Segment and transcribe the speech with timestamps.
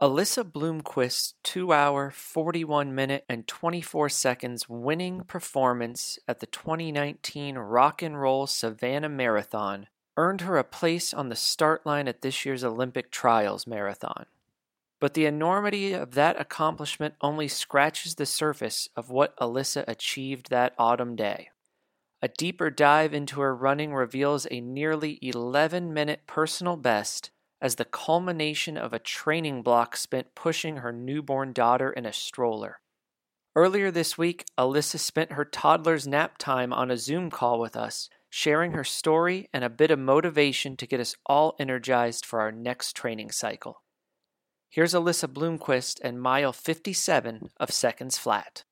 [0.00, 8.00] Alyssa Bloomquist's 2 hour, 41 minute, and 24 seconds winning performance at the 2019 Rock
[8.00, 12.64] and Roll Savannah Marathon earned her a place on the start line at this year's
[12.64, 14.24] Olympic Trials Marathon.
[15.00, 20.72] But the enormity of that accomplishment only scratches the surface of what Alyssa achieved that
[20.78, 21.50] autumn day.
[22.22, 27.30] A deeper dive into her running reveals a nearly 11 minute personal best
[27.60, 32.80] as the culmination of a training block spent pushing her newborn daughter in a stroller.
[33.56, 38.08] Earlier this week, Alyssa spent her toddler's nap time on a Zoom call with us,
[38.30, 42.52] sharing her story and a bit of motivation to get us all energized for our
[42.52, 43.82] next training cycle.
[44.68, 48.62] Here's Alyssa Bloomquist and mile 57 of Seconds Flat.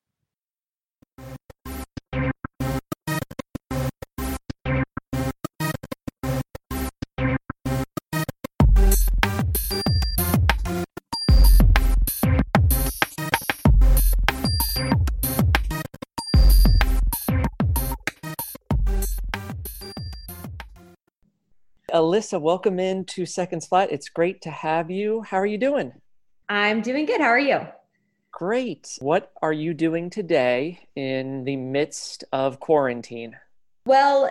[21.99, 23.91] Alyssa, welcome in to Seconds Flat.
[23.91, 25.23] It's great to have you.
[25.23, 25.93] How are you doing?
[26.49, 27.21] I'm doing good.
[27.21, 27.67] How are you?
[28.31, 28.97] Great.
[29.01, 33.35] What are you doing today in the midst of quarantine?
[33.85, 34.31] Well,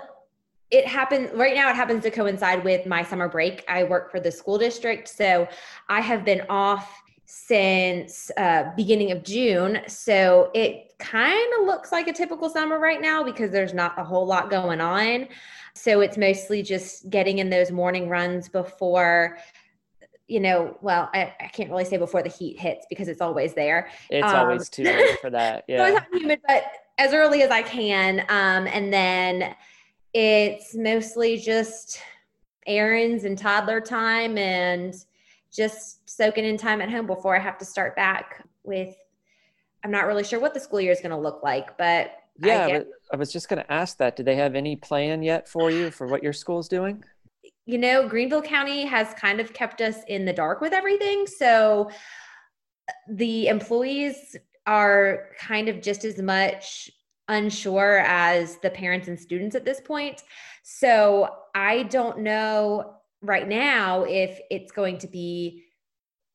[0.72, 3.66] it happens right now, it happens to coincide with my summer break.
[3.68, 5.10] I work for the school district.
[5.10, 5.46] So
[5.90, 6.98] I have been off
[7.30, 9.82] since uh, beginning of June.
[9.88, 14.04] So it kind of looks like a typical summer right now because there's not a
[14.04, 15.28] whole lot going on.
[15.76, 19.40] So it's mostly just getting in those morning runs before,
[20.30, 23.54] you know, well, I, I can't really say before the heat hits because it's always
[23.54, 23.90] there.
[24.10, 25.66] It's um, always too early for that.
[25.68, 26.00] Yeah.
[26.00, 26.64] so humid, but
[26.98, 28.22] as early as I can.
[28.30, 29.54] Um, and then
[30.14, 32.00] it's mostly just
[32.66, 34.96] errands and toddler time and
[35.52, 38.96] just soaking in time at home before I have to start back with
[39.84, 42.66] I'm not really sure what the school year is going to look like, but yeah,
[42.66, 44.16] I, I was just going to ask that.
[44.16, 47.04] Do they have any plan yet for you for what your school's doing?
[47.66, 51.26] You know, Greenville County has kind of kept us in the dark with everything.
[51.26, 51.90] So
[53.10, 56.90] the employees are kind of just as much
[57.28, 60.24] unsure as the parents and students at this point.
[60.64, 65.64] So I don't know right now if it's going to be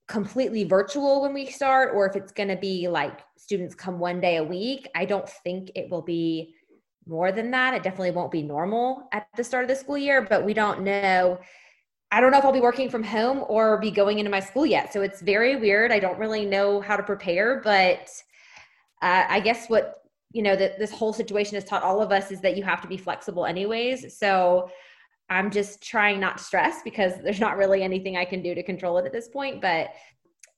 [0.08, 4.20] completely virtual when we start or if it's going to be like students come one
[4.20, 4.88] day a week.
[4.94, 6.54] I don't think it will be
[7.06, 7.74] more than that.
[7.74, 10.82] It definitely won't be normal at the start of the school year, but we don't
[10.82, 11.38] know.
[12.10, 14.66] I don't know if I'll be working from home or be going into my school
[14.66, 14.92] yet.
[14.92, 15.90] So it's very weird.
[15.90, 18.10] I don't really know how to prepare, but
[19.00, 19.94] uh, I guess what
[20.30, 22.80] you know that this whole situation has taught all of us is that you have
[22.82, 24.16] to be flexible anyways.
[24.16, 24.70] So
[25.30, 28.62] I'm just trying not to stress because there's not really anything I can do to
[28.62, 29.90] control it at this point, but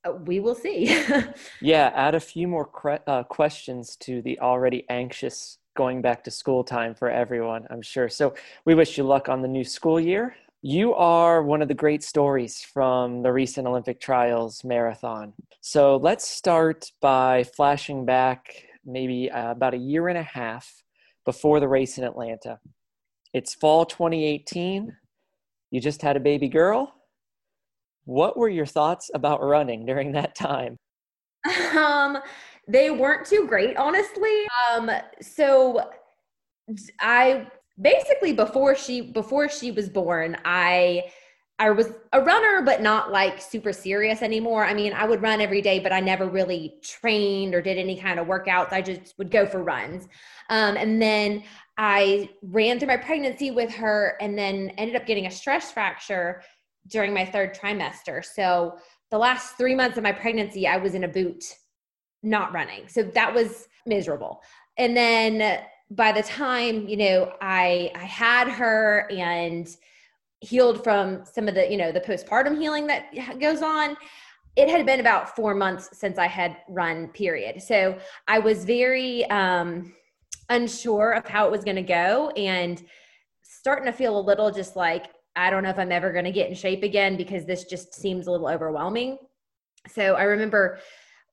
[0.05, 1.05] uh, we will see.
[1.61, 6.31] yeah, add a few more cre- uh, questions to the already anxious going back to
[6.31, 8.09] school time for everyone, I'm sure.
[8.09, 10.37] So we wish you luck on the new school year.
[10.63, 15.35] You are one of the great stories from the recent Olympic trials marathon.
[15.61, 20.83] So let's start by flashing back maybe uh, about a year and a half
[21.25, 22.61] before the race in Atlanta.
[23.35, 24.97] It's fall 2018.
[25.73, 26.95] You just had a baby girl.
[28.05, 30.79] What were your thoughts about running during that time?
[31.77, 32.19] Um,
[32.69, 34.47] they weren't too great, honestly.
[34.71, 34.91] Um,
[35.21, 35.91] so
[37.01, 37.49] I
[37.81, 41.05] basically before she before she was born, I
[41.59, 44.65] I was a runner, but not like super serious anymore.
[44.65, 47.97] I mean, I would run every day, but I never really trained or did any
[47.97, 48.73] kind of workouts.
[48.73, 50.09] I just would go for runs.
[50.51, 51.45] Um, and then
[51.77, 56.43] I ran through my pregnancy with her and then ended up getting a stress fracture
[56.89, 58.25] during my third trimester.
[58.25, 58.77] So
[59.11, 61.45] the last three months of my pregnancy, I was in a boot,
[62.23, 62.89] not running.
[62.89, 64.43] So that was miserable.
[64.77, 69.69] And then by the time, you know, I I had her and
[70.45, 73.97] healed from some of the you know the postpartum healing that goes on
[74.57, 77.97] it had been about four months since i had run period so
[78.29, 79.95] i was very um
[80.49, 82.83] unsure of how it was going to go and
[83.43, 85.07] starting to feel a little just like
[85.37, 87.95] i don't know if i'm ever going to get in shape again because this just
[87.95, 89.19] seems a little overwhelming
[89.89, 90.79] so i remember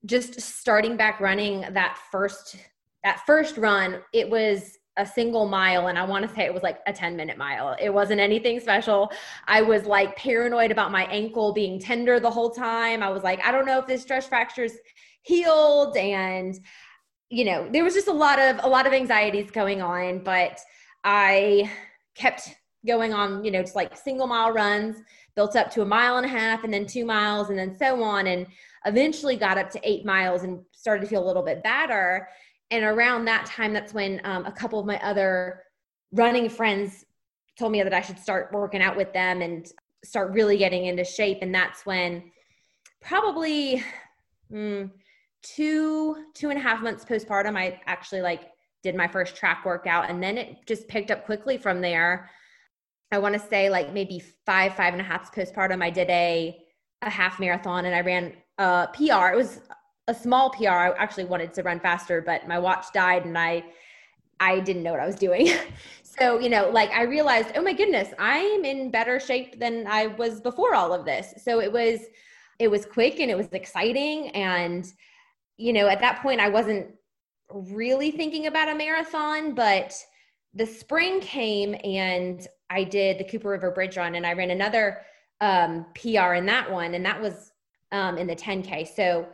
[0.06, 2.56] just starting back running that first
[3.04, 6.64] that first run it was a single mile and I want to say it was
[6.64, 7.76] like a 10 minute mile.
[7.80, 9.12] It wasn't anything special.
[9.48, 13.02] I was like paranoid about my ankle being tender the whole time.
[13.02, 14.74] I was like, I don't know if this stress fracture's
[15.22, 16.60] healed and
[17.32, 20.60] you know, there was just a lot of a lot of anxieties going on, but
[21.06, 21.72] I
[22.14, 22.54] kept
[22.86, 24.98] going on, you know, just like single mile runs,
[25.36, 28.04] built up to a mile and a half and then two miles and then so
[28.04, 28.28] on.
[28.28, 28.48] And
[28.86, 32.28] eventually got up to eight miles and started to feel a little bit better.
[32.70, 35.64] And around that time, that's when um, a couple of my other
[36.12, 37.06] running friends
[37.58, 39.72] told me that I should start working out with them and
[40.04, 41.40] start really getting into shape.
[41.42, 42.32] And that's when
[43.02, 43.84] probably
[44.52, 44.90] mm,
[45.42, 48.52] two, two and a half months postpartum, I actually like
[48.84, 50.10] did my first track workout.
[50.10, 52.30] And then it just picked up quickly from there.
[53.12, 56.58] I want to say like maybe five, five and a half postpartum, I did a,
[57.02, 59.34] a half marathon and I ran a PR.
[59.34, 59.60] It was
[60.08, 60.70] a small PR.
[60.70, 63.64] I actually wanted to run faster, but my watch died and I
[64.40, 65.50] I didn't know what I was doing.
[66.04, 70.08] so, you know, like I realized, oh my goodness, I'm in better shape than I
[70.08, 71.36] was before all of this.
[71.44, 72.00] So it was
[72.58, 74.92] it was quick and it was exciting and
[75.62, 76.88] you know, at that point I wasn't
[77.50, 79.94] really thinking about a marathon, but
[80.54, 85.02] the spring came and I did the Cooper River Bridge Run and I ran another
[85.40, 87.52] um, PR in that one, and that was
[87.92, 88.88] um, in the 10K.
[88.88, 89.28] So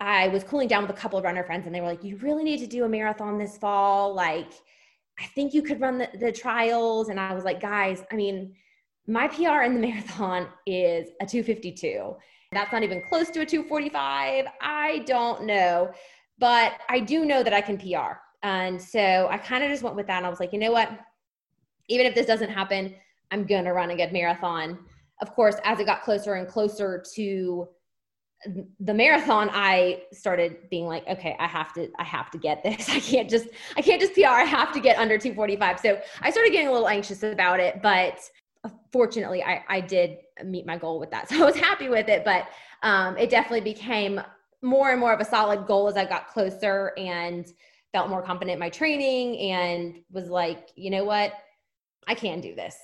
[0.00, 2.16] I was cooling down with a couple of runner friends, and they were like, "You
[2.18, 4.14] really need to do a marathon this fall.
[4.14, 4.52] Like,
[5.18, 8.54] I think you could run the, the trials." And I was like, "Guys, I mean,
[9.06, 12.14] my PR in the marathon is a 252.
[12.52, 14.46] That's not even close to a 245.
[14.60, 15.92] I don't know,
[16.38, 19.96] but I do know that I can PR." And so I kind of just went
[19.96, 20.90] with that, and I was like, "You know what?
[21.88, 22.94] Even if this doesn't happen,
[23.30, 24.78] I'm gonna run a good marathon."
[25.20, 27.68] Of course, as it got closer and closer to
[28.80, 32.88] the marathon i started being like okay i have to i have to get this
[32.90, 36.30] i can't just i can't just pr i have to get under 245 so i
[36.30, 38.20] started getting a little anxious about it but
[38.92, 42.24] fortunately i i did meet my goal with that so i was happy with it
[42.24, 42.48] but
[42.82, 44.20] um, it definitely became
[44.62, 47.52] more and more of a solid goal as i got closer and
[47.92, 51.32] felt more confident in my training and was like you know what
[52.06, 52.76] i can do this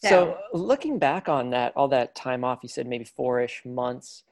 [0.00, 4.24] so, so looking back on that all that time off you said maybe four-ish months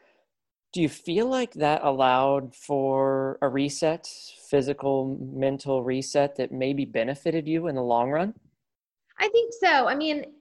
[0.76, 4.06] do you feel like that allowed for a reset,
[4.50, 8.34] physical, mental reset that maybe benefited you in the long run?
[9.18, 9.88] I think so.
[9.88, 10.34] I mean,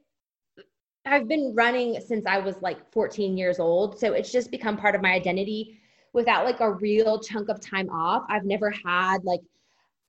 [1.06, 4.00] I've been running since I was like 14 years old.
[4.00, 5.80] So it's just become part of my identity
[6.14, 8.24] without like a real chunk of time off.
[8.30, 9.42] I've never had like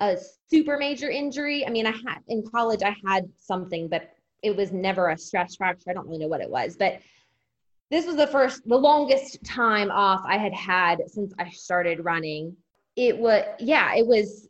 [0.01, 0.17] a
[0.51, 1.67] super major injury.
[1.67, 4.11] I mean, I had in college, I had something, but
[4.43, 5.91] it was never a stress fracture.
[5.91, 7.01] I don't really know what it was, but
[7.91, 12.57] this was the first the longest time off i had had since i started running
[12.97, 14.49] it was yeah it was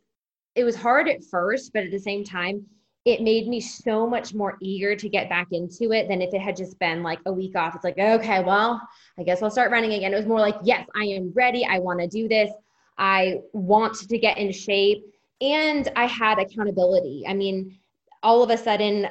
[0.55, 2.65] it was hard at first but at the same time
[3.07, 6.41] it made me so much more eager to get back into it than if it
[6.41, 8.81] had just been like a week off it's like okay well
[9.17, 11.79] i guess i'll start running again it was more like yes i am ready i
[11.79, 12.51] want to do this
[12.97, 15.03] i want to get in shape
[15.41, 17.77] and i had accountability i mean
[18.23, 19.07] all of a sudden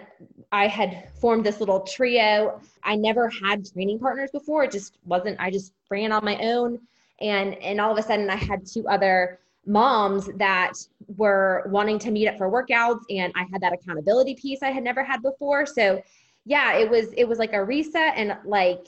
[0.53, 2.61] I had formed this little trio.
[2.83, 4.65] I never had training partners before.
[4.65, 6.81] It just wasn't, I just ran on my own.
[7.21, 10.75] And, and all of a sudden I had two other moms that
[11.17, 14.85] were wanting to meet up for workouts and I had that accountability piece I had
[14.85, 15.67] never had before.
[15.67, 16.03] So
[16.45, 18.87] yeah, it was, it was like a reset and like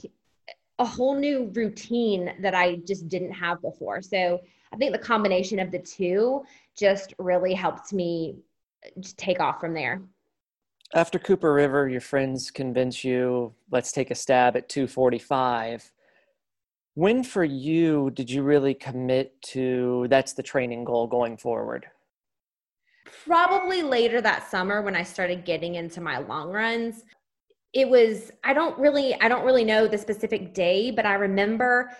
[0.78, 4.00] a whole new routine that I just didn't have before.
[4.00, 4.40] So
[4.72, 6.44] I think the combination of the two
[6.76, 8.36] just really helped me
[9.16, 10.00] take off from there
[10.94, 15.92] after Cooper River, your friends convince you, let's take a stab at 245.
[16.98, 21.86] When for you did you really commit to that's the training goal going forward?
[23.24, 27.04] Probably later that summer when I started getting into my long runs.
[27.72, 31.92] It was I don't really I don't really know the specific day, but I remember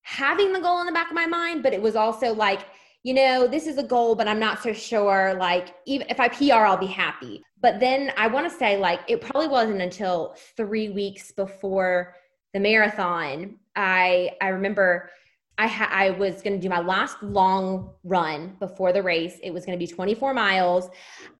[0.00, 2.64] having the goal in the back of my mind, but it was also like
[3.02, 5.34] you know, this is a goal, but I'm not so sure.
[5.34, 7.42] Like, even if I PR, I'll be happy.
[7.60, 12.14] But then I want to say, like, it probably wasn't until three weeks before
[12.54, 13.58] the marathon.
[13.76, 15.10] I I remember
[15.58, 19.38] I ha- I was going to do my last long run before the race.
[19.42, 20.88] It was going to be 24 miles.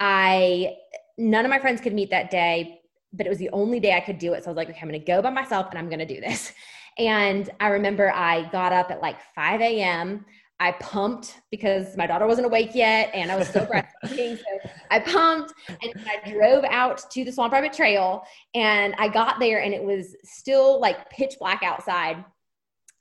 [0.01, 0.77] I
[1.19, 2.81] none of my friends could meet that day,
[3.13, 4.45] but it was the only day I could do it.
[4.45, 6.07] So I was like, okay, I'm going to go by myself and I'm going to
[6.07, 6.53] do this.
[6.99, 10.27] And I remember I got up at like 5 a.m.
[10.61, 13.65] I pumped because my daughter wasn't awake yet and I was so
[14.05, 14.37] breastfeeding.
[14.37, 19.41] So I pumped and I drove out to the Swamp Rabbit Trail and I got
[19.41, 22.23] there and it was still like pitch black outside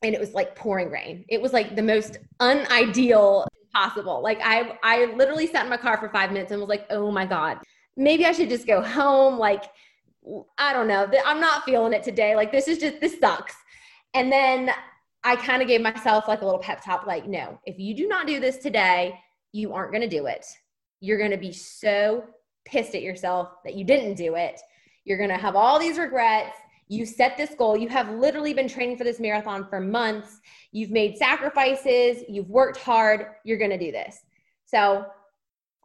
[0.02, 1.26] and it was like pouring rain.
[1.28, 4.24] It was like the most unideal possible.
[4.24, 7.12] Like I I literally sat in my car for 5 minutes and was like, "Oh
[7.12, 7.60] my god.
[7.98, 9.66] Maybe I should just go home like
[10.58, 11.12] I don't know.
[11.26, 12.36] I'm not feeling it today.
[12.36, 13.56] Like this is just this sucks."
[14.14, 14.72] And then
[15.24, 18.08] I kind of gave myself like a little pep talk like, no, if you do
[18.08, 19.20] not do this today,
[19.52, 20.46] you aren't going to do it.
[21.02, 22.24] You're going to be so
[22.64, 24.62] pissed at yourself that you didn't do it.
[25.04, 26.56] You're going to have all these regrets.
[26.88, 27.76] You set this goal.
[27.76, 30.40] You have literally been training for this marathon for months.
[30.72, 32.24] You've made sacrifices.
[32.30, 33.26] You've worked hard.
[33.44, 34.20] You're going to do this.
[34.66, 35.06] So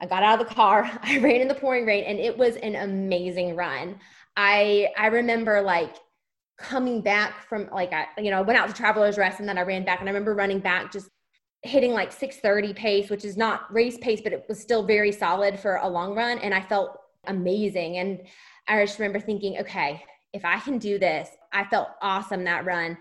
[0.00, 0.90] I got out of the car.
[1.02, 3.98] I ran in the pouring rain and it was an amazing run.
[4.36, 5.96] I I remember like
[6.58, 9.58] coming back from like I you know, I went out to Travelers Rest and then
[9.58, 11.08] I ran back and I remember running back just
[11.66, 15.58] hitting like 630 pace, which is not race pace, but it was still very solid
[15.58, 16.38] for a long run.
[16.38, 17.98] And I felt amazing.
[17.98, 18.22] And
[18.68, 22.96] I just remember thinking, okay, if I can do this, I felt awesome that run.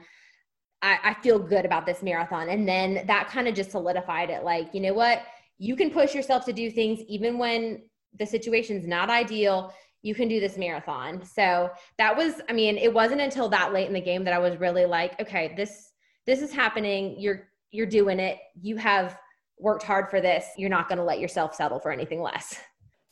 [0.82, 2.50] I, I feel good about this marathon.
[2.50, 4.44] And then that kind of just solidified it.
[4.44, 5.24] Like, you know what?
[5.58, 7.84] You can push yourself to do things even when
[8.18, 9.74] the situation's not ideal.
[10.02, 11.24] You can do this marathon.
[11.26, 14.40] So that was, I mean, it wasn't until that late in the game that I
[14.40, 15.92] was really like, okay, this
[16.26, 17.20] this is happening.
[17.20, 18.40] You're you're doing it.
[18.62, 19.18] You have
[19.60, 20.46] worked hard for this.
[20.58, 22.60] You're not going to let yourself settle for anything less.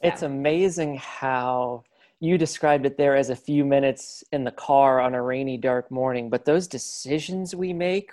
[0.02, 1.84] It's amazing how
[2.20, 5.90] you described it there as a few minutes in the car on a rainy, dark
[5.92, 6.30] morning.
[6.30, 8.12] But those decisions we make,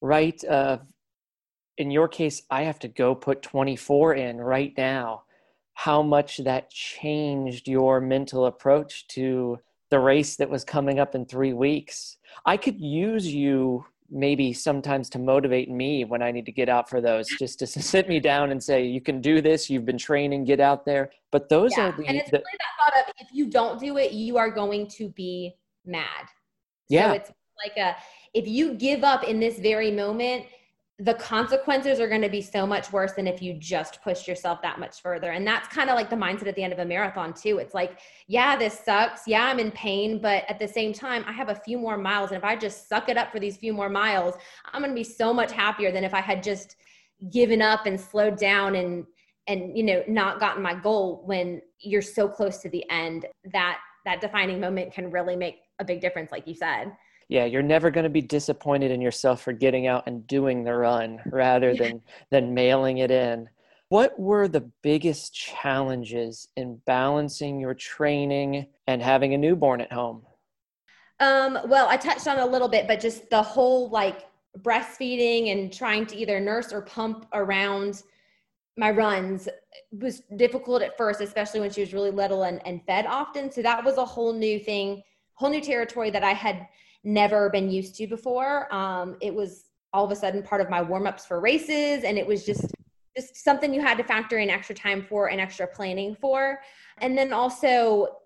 [0.00, 0.42] right?
[0.44, 0.78] Uh,
[1.78, 5.24] in your case, I have to go put 24 in right now.
[5.74, 9.58] How much that changed your mental approach to
[9.92, 12.16] the race that was coming up in three weeks.
[12.46, 16.88] I could use you maybe sometimes to motivate me when I need to get out
[16.88, 19.70] for those, just to sit me down and say, "You can do this.
[19.70, 20.44] You've been training.
[20.44, 21.88] Get out there." But those yeah.
[21.88, 24.36] are the and it's the, really that thought of if you don't do it, you
[24.36, 25.54] are going to be
[25.84, 26.26] mad.
[26.88, 27.32] Yeah, so it's
[27.64, 27.96] like a
[28.34, 30.46] if you give up in this very moment,
[31.02, 34.62] the consequences are going to be so much worse than if you just pushed yourself
[34.62, 35.32] that much further.
[35.32, 37.58] And that's kind of like the mindset at the end of a marathon, too.
[37.58, 39.22] It's like, yeah, this sucks.
[39.26, 40.20] Yeah, I'm in pain.
[40.20, 42.30] But at the same time, I have a few more miles.
[42.30, 44.36] And if I just suck it up for these few more miles,
[44.72, 46.76] I'm going to be so much happier than if I had just
[47.32, 49.04] given up and slowed down and,
[49.48, 53.78] and, you know, not gotten my goal when you're so close to the end that
[54.04, 56.92] that defining moment can really make a big difference, like you said
[57.32, 60.74] yeah you're never going to be disappointed in yourself for getting out and doing the
[60.74, 63.48] run rather than than mailing it in.
[63.88, 70.22] What were the biggest challenges in balancing your training and having a newborn at home?
[71.20, 74.26] Um, well i touched on a little bit but just the whole like
[74.58, 78.02] breastfeeding and trying to either nurse or pump around
[78.76, 79.48] my runs
[79.90, 83.50] was difficult at first especially when she was really little and, and fed often.
[83.50, 85.02] So that was a whole new thing
[85.34, 86.66] whole new territory that i had
[87.04, 88.72] never been used to before.
[88.74, 92.16] Um, it was all of a sudden part of my warm ups for races, and
[92.18, 92.72] it was just
[93.16, 96.60] just something you had to factor in extra time for and extra planning for.
[96.98, 98.16] And then also,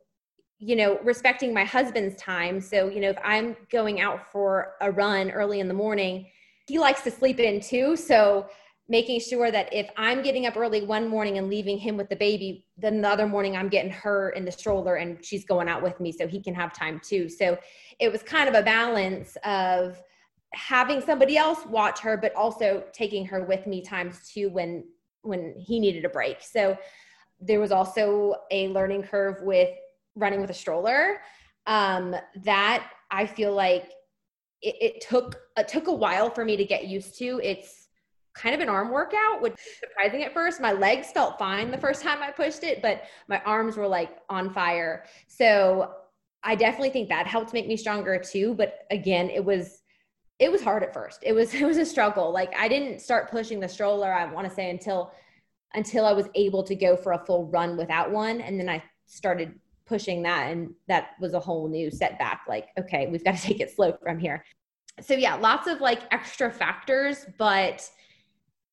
[0.58, 2.60] you know, respecting my husband's time.
[2.60, 6.26] So, you know, if I'm going out for a run early in the morning,
[6.68, 7.96] he likes to sleep in too.
[7.96, 8.48] So,
[8.88, 12.16] making sure that if I'm getting up early one morning and leaving him with the
[12.16, 15.82] baby, then the other morning I'm getting her in the stroller and she's going out
[15.82, 17.28] with me so he can have time too.
[17.28, 17.58] So
[17.98, 20.00] it was kind of a balance of
[20.54, 24.84] having somebody else watch her, but also taking her with me times two when
[25.22, 26.40] when he needed a break.
[26.40, 26.78] So
[27.40, 29.70] there was also a learning curve with
[30.14, 31.20] running with a stroller.
[31.66, 32.14] Um,
[32.44, 33.90] that I feel like
[34.62, 37.40] it, it took it took a while for me to get used to.
[37.42, 37.85] It's
[38.36, 40.60] kind of an arm workout, which is surprising at first.
[40.60, 44.18] My legs felt fine the first time I pushed it, but my arms were like
[44.28, 45.04] on fire.
[45.26, 45.92] So
[46.42, 48.54] I definitely think that helped make me stronger too.
[48.54, 49.82] But again, it was
[50.38, 51.20] it was hard at first.
[51.22, 52.30] It was it was a struggle.
[52.30, 55.12] Like I didn't start pushing the stroller, I want to say until
[55.74, 58.40] until I was able to go for a full run without one.
[58.40, 62.42] And then I started pushing that and that was a whole new setback.
[62.48, 64.44] Like, okay, we've got to take it slow from here.
[65.00, 67.88] So yeah, lots of like extra factors, but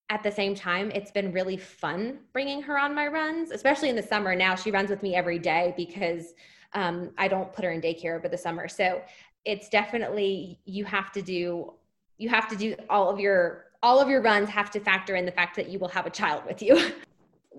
[0.10, 3.96] at the same time, it's been really fun bringing her on my runs, especially in
[3.96, 4.36] the summer.
[4.36, 6.34] Now she runs with me every day because
[6.74, 8.68] um, I don't put her in daycare over the summer.
[8.68, 9.02] So
[9.46, 11.74] it's definitely you have to do
[12.18, 15.26] you have to do all of your all of your runs have to factor in
[15.26, 16.92] the fact that you will have a child with you.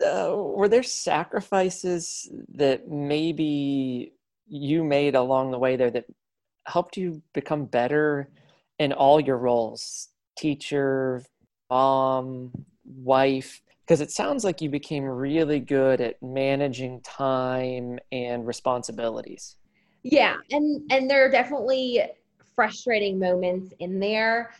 [0.05, 4.13] Uh, were there sacrifices that maybe
[4.49, 6.05] you made along the way there that
[6.67, 8.29] helped you become better
[8.81, 11.23] in all your roles teacher
[11.75, 12.53] mom,
[12.85, 13.61] wife?
[13.85, 19.57] Because it sounds like you became really good at managing time and responsibilities.
[20.03, 22.03] Yeah, and and there are definitely
[22.55, 24.53] frustrating moments in there.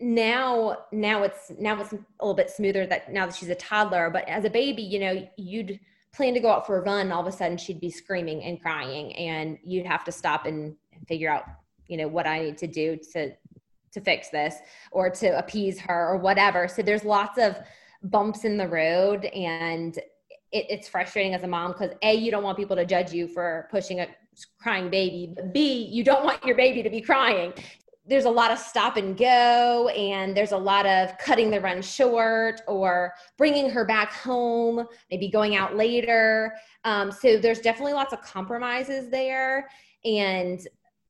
[0.00, 4.08] Now, now it's now it's a little bit smoother that now that she's a toddler.
[4.10, 5.78] But as a baby, you know, you'd
[6.14, 7.12] plan to go out for a run.
[7.12, 10.74] All of a sudden, she'd be screaming and crying, and you'd have to stop and
[11.06, 11.44] figure out,
[11.88, 13.32] you know, what I need to do to
[13.94, 14.56] to fix this
[14.92, 16.68] or to appease her or whatever.
[16.68, 17.56] So there's lots of
[18.02, 19.96] bumps in the road and
[20.54, 23.26] it, it's frustrating as a mom because a you don't want people to judge you
[23.26, 24.08] for pushing a
[24.58, 25.34] crying baby.
[25.52, 27.52] B, you don't want your baby to be crying.
[28.06, 31.80] There's a lot of stop and go, and there's a lot of cutting the run
[31.80, 36.54] short or bringing her back home, maybe going out later.
[36.84, 39.70] Um, so there's definitely lots of compromises there.
[40.04, 40.60] And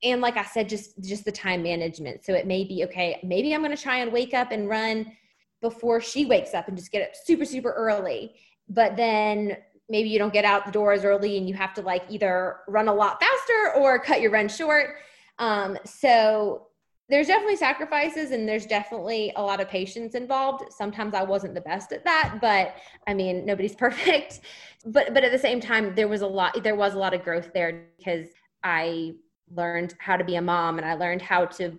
[0.05, 2.25] and like I said, just just the time management.
[2.25, 3.19] So it may be okay.
[3.25, 5.13] Maybe I'm going to try and wake up and run
[5.61, 8.35] before she wakes up and just get up super super early.
[8.69, 9.57] But then
[9.89, 12.59] maybe you don't get out the door as early and you have to like either
[12.69, 14.97] run a lot faster or cut your run short.
[15.39, 16.69] Um, so
[17.09, 20.73] there's definitely sacrifices and there's definitely a lot of patience involved.
[20.73, 24.41] Sometimes I wasn't the best at that, but I mean, nobody's perfect.
[24.87, 27.23] But but at the same time, there was a lot there was a lot of
[27.23, 28.29] growth there because
[28.63, 29.15] I
[29.55, 31.79] learned how to be a mom and I learned how to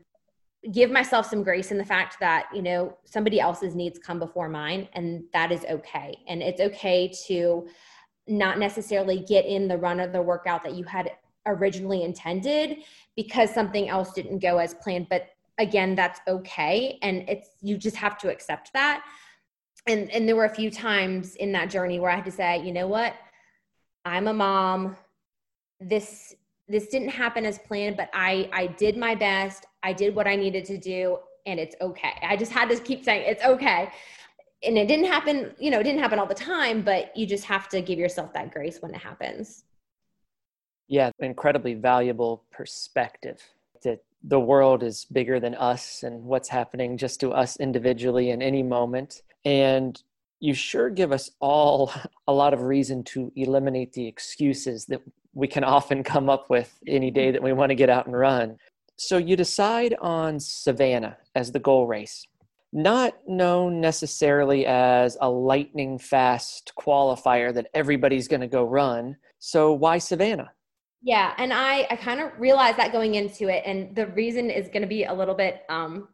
[0.72, 4.50] give myself some grace in the fact that you know somebody else's needs come before
[4.50, 6.18] mine and that is okay.
[6.28, 7.68] And it's okay to
[8.28, 11.12] not necessarily get in the run of the workout that you had
[11.46, 12.78] originally intended
[13.16, 15.08] because something else didn't go as planned.
[15.10, 15.28] But
[15.58, 19.06] again that's okay and it's you just have to accept that.
[19.88, 22.64] And and there were a few times in that journey where i had to say
[22.64, 23.14] you know what?
[24.04, 24.96] I'm a mom.
[25.80, 26.36] This
[26.68, 29.66] this didn't happen as planned but i i did my best.
[29.84, 32.14] I did what i needed to do and it's okay.
[32.24, 33.92] I just had to keep saying it's okay.
[34.64, 37.46] And it didn't happen you know it didn't happen all the time but you just
[37.46, 39.64] have to give yourself that grace when it happens.
[40.88, 43.42] Yeah incredibly valuable perspective
[43.84, 48.42] that the world is bigger than us and what's happening just to us individually in
[48.42, 49.22] any moment.
[49.46, 50.02] And
[50.40, 51.94] you sure give us all
[52.28, 55.02] a lot of reason to eliminate the excuses that
[55.36, 58.18] we can often come up with any day that we want to get out and
[58.18, 58.58] run.
[58.98, 62.26] So you decide on Savannah as the goal race,
[62.72, 69.18] not known necessarily as a lightning fast qualifier that everybody's going to go run.
[69.40, 70.52] So why Savannah?
[71.04, 74.70] Yeah, and I I kind of realized that going into it, and the reason is
[74.70, 76.08] going to be a little bit um,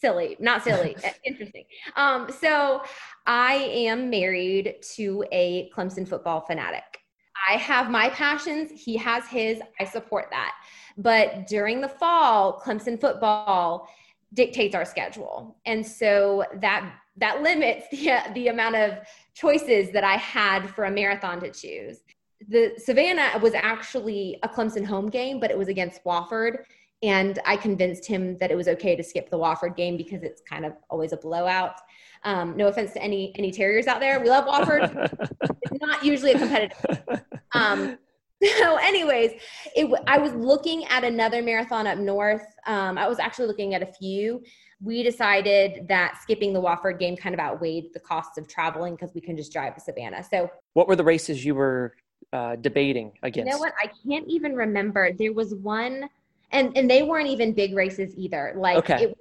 [0.00, 1.64] silly, not silly, interesting.
[1.96, 2.82] Um, so
[3.26, 6.99] I am married to a Clemson football fanatic.
[7.48, 9.60] I have my passions, he has his.
[9.78, 10.54] I support that.
[10.96, 13.88] But during the fall, Clemson football
[14.34, 15.56] dictates our schedule.
[15.66, 18.98] And so that that limits the the amount of
[19.34, 22.00] choices that I had for a marathon to choose.
[22.48, 26.64] The Savannah was actually a Clemson home game, but it was against Wofford
[27.02, 30.42] and I convinced him that it was okay to skip the Wofford game because it's
[30.42, 31.76] kind of always a blowout.
[32.24, 35.08] Um, no offense to any any Terriers out there, we love Wofford.
[35.62, 37.22] it's not usually a competitive.
[37.52, 37.98] Um,
[38.42, 39.32] so, anyways,
[39.74, 42.46] it, I was looking at another marathon up north.
[42.66, 44.42] Um, I was actually looking at a few.
[44.80, 49.12] We decided that skipping the Wofford game kind of outweighed the costs of traveling because
[49.14, 50.22] we can just drive to Savannah.
[50.22, 51.96] So, what were the races you were
[52.32, 53.48] uh, debating against?
[53.48, 53.74] You know what?
[53.82, 55.12] I can't even remember.
[55.12, 56.08] There was one
[56.52, 58.54] and and they weren't even big races either.
[58.56, 59.04] Like okay.
[59.04, 59.18] it,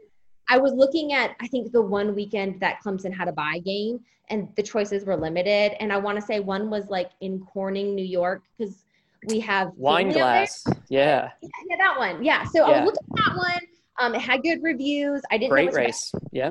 [0.49, 3.99] I was looking at I think the one weekend that Clemson had a bye game
[4.29, 5.75] and the choices were limited.
[5.81, 8.83] And I want to say one was like in Corning, New York, because
[9.27, 10.63] we have Wineglass.
[10.89, 11.29] Yeah.
[11.41, 11.49] yeah.
[11.69, 11.77] yeah.
[11.77, 12.23] that one.
[12.23, 12.43] Yeah.
[12.45, 12.81] So yeah.
[12.81, 13.61] I looked at that one.
[13.99, 15.21] Um, it had good reviews.
[15.29, 16.11] I didn't great race.
[16.31, 16.49] Yeah.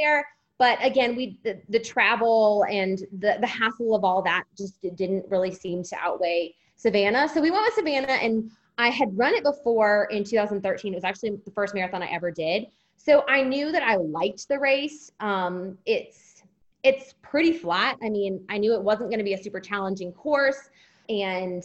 [0.00, 0.26] There.
[0.58, 5.26] But again, we the, the travel and the the hassle of all that just didn't
[5.28, 7.28] really seem to outweigh Savannah.
[7.28, 10.92] So we went with Savannah and I had run it before in 2013.
[10.92, 12.66] It was actually the first marathon I ever did.
[12.96, 15.10] So I knew that I liked the race.
[15.20, 16.42] Um, it's
[16.82, 17.96] it's pretty flat.
[18.02, 20.70] I mean, I knew it wasn't going to be a super challenging course,
[21.08, 21.64] and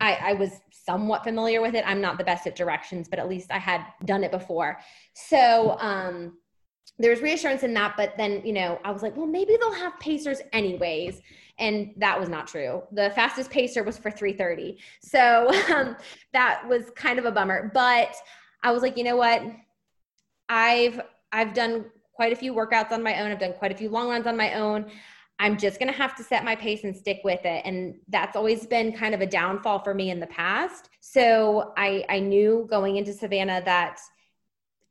[0.00, 1.84] I, I was somewhat familiar with it.
[1.86, 4.78] I'm not the best at directions, but at least I had done it before.
[5.12, 6.38] So um,
[6.98, 7.94] there's reassurance in that.
[7.96, 11.20] But then, you know, I was like, well, maybe they'll have pacers anyways
[11.58, 12.82] and that was not true.
[12.92, 15.96] The fastest pacer was for 3:30, so um,
[16.32, 17.70] that was kind of a bummer.
[17.72, 18.14] But
[18.62, 19.42] I was like, you know what?
[20.48, 21.00] I've
[21.32, 23.30] I've done quite a few workouts on my own.
[23.30, 24.90] I've done quite a few long runs on my own.
[25.38, 27.62] I'm just going to have to set my pace and stick with it.
[27.64, 30.90] And that's always been kind of a downfall for me in the past.
[31.00, 33.98] So I, I knew going into Savannah that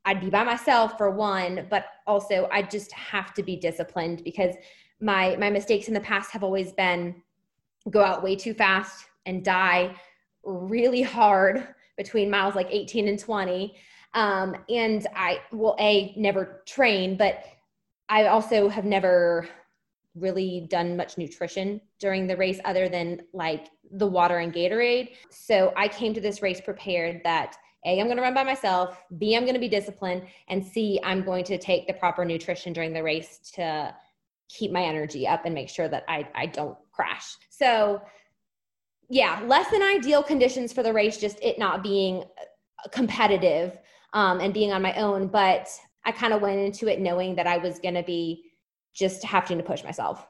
[0.04, 4.54] I'd be by myself for one, but also I just have to be disciplined because
[5.02, 7.14] my my mistakes in the past have always been
[7.90, 9.94] go out way too fast and die
[10.44, 13.74] really hard between miles like 18 and 20
[14.14, 17.44] um, and i will a never train but
[18.08, 19.46] i also have never
[20.14, 25.12] really done much nutrition during the race other than like the water and gatorade.
[25.30, 29.02] So i came to this race prepared that a i'm going to run by myself
[29.18, 32.72] b i'm going to be disciplined and c i'm going to take the proper nutrition
[32.72, 33.94] during the race to
[34.56, 37.36] keep my energy up and make sure that I, I don't crash.
[37.50, 38.00] So
[39.08, 42.24] yeah, less than ideal conditions for the race, just it not being
[42.90, 43.78] competitive
[44.12, 45.28] um, and being on my own.
[45.28, 45.68] But
[46.04, 48.44] I kind of went into it knowing that I was going to be
[48.94, 50.26] just having to push myself.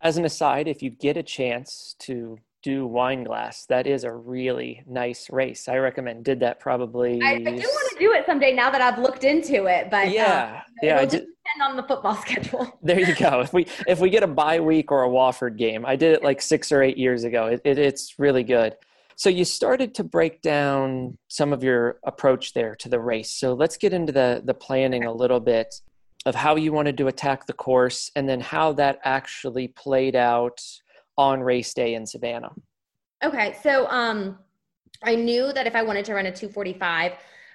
[0.00, 3.66] As an aside, if you get a chance to do Wineglass.
[3.66, 5.68] that is a really nice race.
[5.68, 6.24] I recommend.
[6.24, 7.20] Did that probably?
[7.22, 10.10] I, I do want to do it someday now that I've looked into it, but
[10.10, 12.78] yeah, uh, yeah, it'll just depend on the football schedule.
[12.82, 13.40] There you go.
[13.40, 16.24] If we if we get a bye week or a Wofford game, I did it
[16.24, 17.46] like six or eight years ago.
[17.48, 18.76] It, it, it's really good.
[19.16, 23.30] So you started to break down some of your approach there to the race.
[23.30, 25.82] So let's get into the the planning a little bit
[26.24, 30.62] of how you wanted to attack the course and then how that actually played out
[31.16, 32.52] on race day in Savannah.
[33.22, 34.38] Okay, so um
[35.02, 37.12] I knew that if I wanted to run a 245,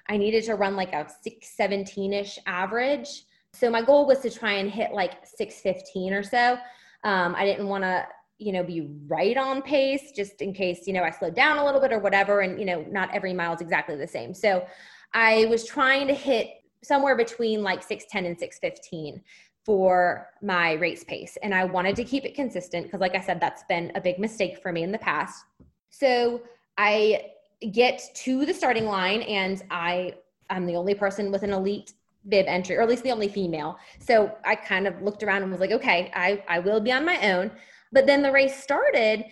[0.08, 3.24] I needed to run like a 617-ish average.
[3.52, 6.58] So my goal was to try and hit like 615 or so.
[7.02, 8.06] Um, I didn't want to
[8.40, 11.64] you know be right on pace just in case you know i slowed down a
[11.64, 14.64] little bit or whatever and you know not every mile is exactly the same so
[15.12, 16.48] i was trying to hit
[16.82, 19.22] somewhere between like 610 and 615
[19.70, 23.38] for my race pace and i wanted to keep it consistent because like i said
[23.38, 25.44] that's been a big mistake for me in the past
[25.90, 26.42] so
[26.76, 27.24] i
[27.70, 30.12] get to the starting line and i
[30.50, 31.92] i'm the only person with an elite
[32.28, 35.52] bib entry or at least the only female so i kind of looked around and
[35.52, 37.48] was like okay i i will be on my own
[37.92, 39.24] but then the race started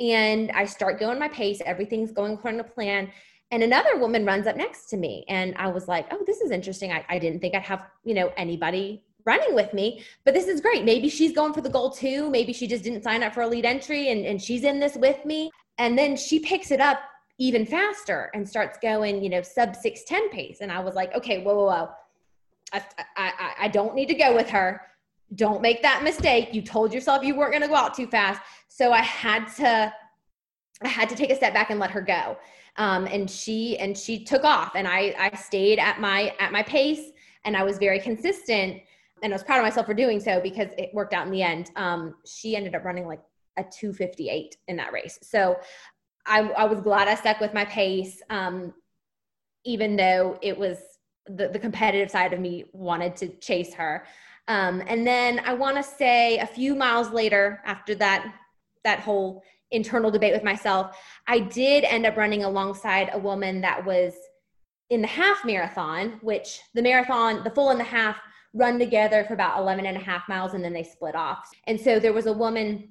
[0.00, 1.60] and I start going my pace.
[1.64, 3.10] Everything's going according to plan.
[3.50, 5.24] And another woman runs up next to me.
[5.28, 6.90] And I was like, oh, this is interesting.
[6.90, 10.60] I, I didn't think I'd have, you know, anybody running with me, but this is
[10.60, 10.84] great.
[10.84, 12.30] Maybe she's going for the goal too.
[12.30, 14.96] Maybe she just didn't sign up for a lead entry and, and she's in this
[14.96, 15.50] with me.
[15.78, 17.00] And then she picks it up
[17.38, 20.58] even faster and starts going, you know, sub 610 pace.
[20.60, 21.90] And I was like, okay, whoa, whoa, whoa.
[22.72, 22.82] I,
[23.16, 24.80] I, I don't need to go with her
[25.34, 26.54] don't make that mistake.
[26.54, 28.40] You told yourself you weren't going to go out too fast.
[28.68, 29.92] So I had to,
[30.82, 32.36] I had to take a step back and let her go.
[32.76, 36.62] Um, and she, and she took off and I, I stayed at my, at my
[36.62, 37.12] pace
[37.44, 38.82] and I was very consistent
[39.24, 41.42] and I was proud of myself for doing so because it worked out in the
[41.42, 41.70] end.
[41.76, 43.22] Um, she ended up running like
[43.56, 45.18] a 258 in that race.
[45.22, 45.58] So
[46.26, 48.20] I, I was glad I stuck with my pace.
[48.28, 48.74] Um,
[49.64, 50.78] even though it was
[51.26, 54.04] the, the competitive side of me wanted to chase her.
[54.46, 58.34] Um, and then I want to say a few miles later, after that
[58.84, 63.82] that whole internal debate with myself, I did end up running alongside a woman that
[63.86, 64.12] was
[64.90, 68.18] in the half marathon, which the marathon, the full and the half
[68.54, 71.50] run together for about 11 and a half miles and then they split off.
[71.66, 72.88] And so there was a woman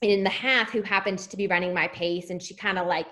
[0.00, 3.06] in the half who happened to be running my pace and she kind of like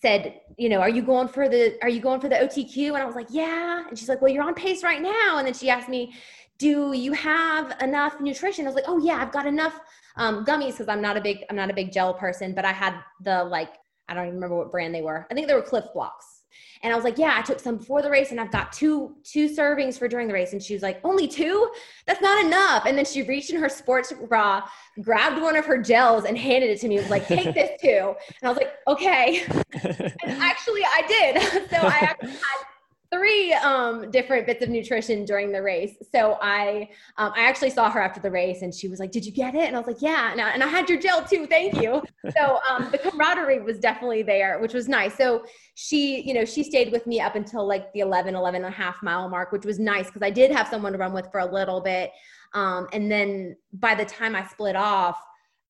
[0.00, 2.88] said, you know, are you going for the are you going for the OTQ?
[2.88, 3.86] And I was like, yeah.
[3.88, 5.38] And she's like, well, you're on pace right now.
[5.38, 6.14] And then she asked me,
[6.58, 8.64] do you have enough nutrition?
[8.64, 9.78] I was like, oh yeah, I've got enough
[10.16, 12.72] um, gummies because I'm not a big I'm not a big gel person, but I
[12.72, 13.74] had the like
[14.08, 15.26] I don't even remember what brand they were.
[15.30, 16.42] I think they were Clif Bloks.
[16.82, 19.16] And I was like, yeah, I took some before the race and I've got two
[19.24, 20.52] two servings for during the race.
[20.52, 21.70] And she was like, only two?
[22.06, 22.84] That's not enough.
[22.86, 24.62] And then she reached in her sports bra,
[25.00, 26.96] grabbed one of her gels and handed it to me.
[26.98, 28.14] It was like, take this too.
[28.40, 29.44] And I was like, okay.
[29.82, 31.42] and actually I did.
[31.70, 32.75] so I actually had
[33.16, 35.96] three um, different bits of nutrition during the race.
[36.12, 39.24] So I, um, I actually saw her after the race, and she was like, "Did
[39.24, 41.24] you get it?" And I was like, "Yeah." And I, and I had your gel
[41.24, 41.46] too.
[41.46, 42.02] Thank you.
[42.36, 45.16] so um, the camaraderie was definitely there, which was nice.
[45.16, 48.72] So she, you know, she stayed with me up until like the 11, 11 and
[48.72, 51.30] a half mile mark, which was nice because I did have someone to run with
[51.30, 52.10] for a little bit.
[52.54, 55.18] Um, and then by the time I split off,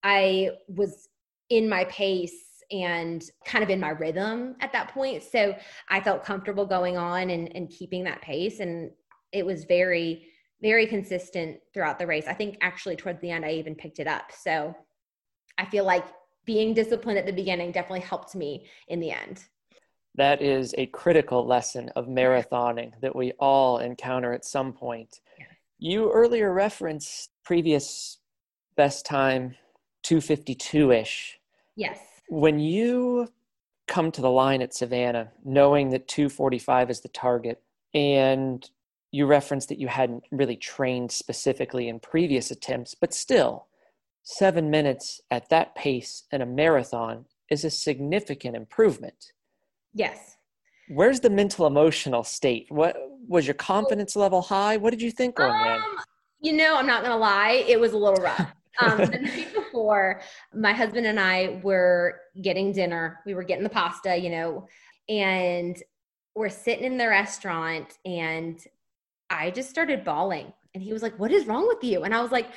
[0.03, 1.09] I was
[1.49, 5.23] in my pace and kind of in my rhythm at that point.
[5.23, 5.55] So
[5.89, 8.59] I felt comfortable going on and, and keeping that pace.
[8.59, 8.91] And
[9.31, 10.27] it was very,
[10.61, 12.25] very consistent throughout the race.
[12.27, 14.31] I think actually towards the end, I even picked it up.
[14.37, 14.75] So
[15.57, 16.05] I feel like
[16.45, 19.43] being disciplined at the beginning definitely helped me in the end.
[20.15, 25.21] That is a critical lesson of marathoning that we all encounter at some point.
[25.77, 28.17] You earlier referenced previous
[28.75, 29.55] best time
[30.03, 31.39] 252 ish.
[31.75, 33.29] Yes when you
[33.87, 37.61] come to the line at Savannah, knowing that 245 is the target,
[37.93, 38.69] and
[39.11, 43.67] you referenced that you hadn't really trained specifically in previous attempts, but still,
[44.23, 49.31] seven minutes at that pace in a marathon is a significant improvement.
[49.93, 50.35] Yes.
[50.89, 52.67] Where's the mental emotional state?
[52.69, 54.77] What was your confidence level high?
[54.77, 55.81] What did you think going um, in?
[56.41, 58.51] You know, I'm not gonna lie, it was a little rough.
[58.79, 60.21] Um, the night before,
[60.53, 63.19] my husband and I were getting dinner.
[63.25, 64.67] We were getting the pasta, you know,
[65.09, 65.81] and
[66.35, 68.59] we're sitting in the restaurant, and
[69.29, 70.53] I just started bawling.
[70.73, 72.47] And he was like, "What is wrong with you?" And I was like,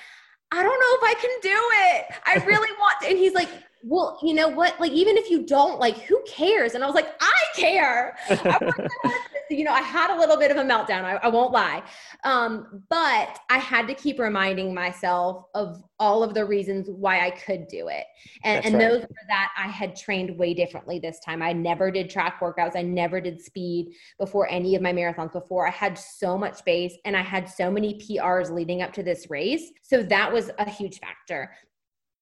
[0.52, 2.06] "I don't know if I can do it.
[2.26, 3.48] I really want to." And he's like,
[3.82, 4.78] well, you know what?
[4.78, 6.74] Like, even if you don't, like, who cares?
[6.74, 8.16] And I was like, I care.
[8.28, 8.34] I
[9.50, 11.04] you know, I had a little bit of a meltdown.
[11.04, 11.82] I, I won't lie.
[12.24, 17.30] Um, but I had to keep reminding myself of all of the reasons why I
[17.30, 18.04] could do it.
[18.44, 18.88] And, and right.
[18.88, 21.42] those were that I had trained way differently this time.
[21.42, 22.76] I never did track workouts.
[22.76, 25.66] I never did speed before any of my marathons before.
[25.66, 29.28] I had so much base and I had so many PRs leading up to this
[29.28, 29.70] race.
[29.82, 31.50] So that was a huge factor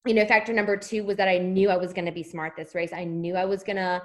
[0.06, 2.54] you know, factor number two was that I knew I was going to be smart
[2.56, 2.92] this race.
[2.92, 4.02] I knew I was going to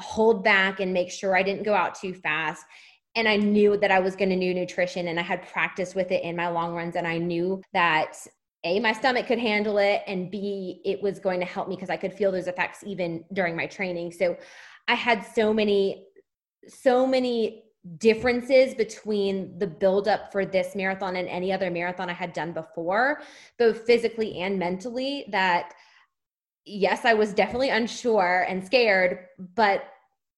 [0.00, 2.64] hold back and make sure I didn't go out too fast.
[3.16, 6.10] And I knew that I was going to do nutrition and I had practiced with
[6.10, 6.96] it in my long runs.
[6.96, 8.16] And I knew that
[8.64, 11.90] A, my stomach could handle it, and B, it was going to help me because
[11.90, 14.10] I could feel those effects even during my training.
[14.12, 14.36] So
[14.88, 16.06] I had so many,
[16.66, 17.64] so many
[17.98, 23.20] differences between the buildup for this marathon and any other marathon I had done before,
[23.58, 25.74] both physically and mentally, that
[26.64, 29.84] yes, I was definitely unsure and scared, but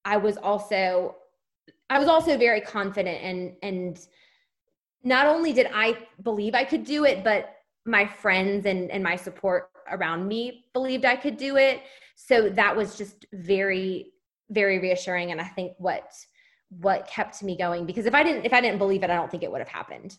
[0.05, 1.17] I was also
[1.89, 4.07] I was also very confident and and
[5.05, 9.17] not only did I believe I could do it, but my friends and and my
[9.17, 11.83] support around me believed I could do it.
[12.17, 14.13] So that was just very
[14.51, 16.13] very reassuring and I think what
[16.71, 19.31] what kept me going because if I didn't if I didn't believe it, I don't
[19.31, 20.19] think it would have happened.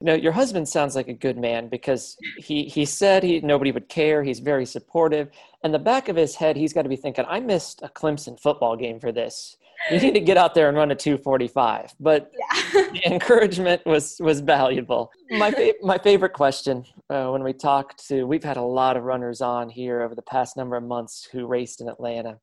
[0.00, 3.88] No, your husband sounds like a good man because he he said he nobody would
[3.88, 4.22] care.
[4.22, 5.30] He's very supportive.
[5.62, 8.38] And the back of his head, he's got to be thinking, I missed a Clemson
[8.38, 9.56] football game for this.
[9.90, 11.94] You need to get out there and run a 245.
[12.00, 12.88] But yeah.
[12.92, 15.10] the encouragement was was valuable.
[15.30, 19.04] My fa- my favorite question uh, when we talked to we've had a lot of
[19.04, 22.38] runners on here over the past number of months who raced in Atlanta,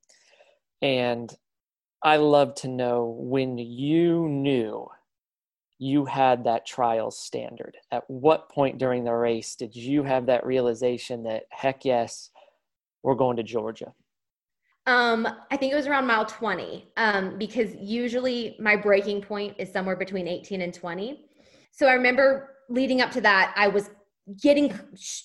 [0.82, 1.36] and
[2.04, 4.88] I love to know when you knew
[5.80, 7.78] you had that trial standard.
[7.92, 12.30] At what point during the race did you have that realization that, heck yes,
[13.02, 13.94] we're going to Georgia?
[14.86, 19.72] Um, I think it was around mile 20 um, because usually my breaking point is
[19.72, 21.22] somewhere between 18 and 20.
[21.72, 23.90] So I remember leading up to that, I was
[24.42, 24.78] getting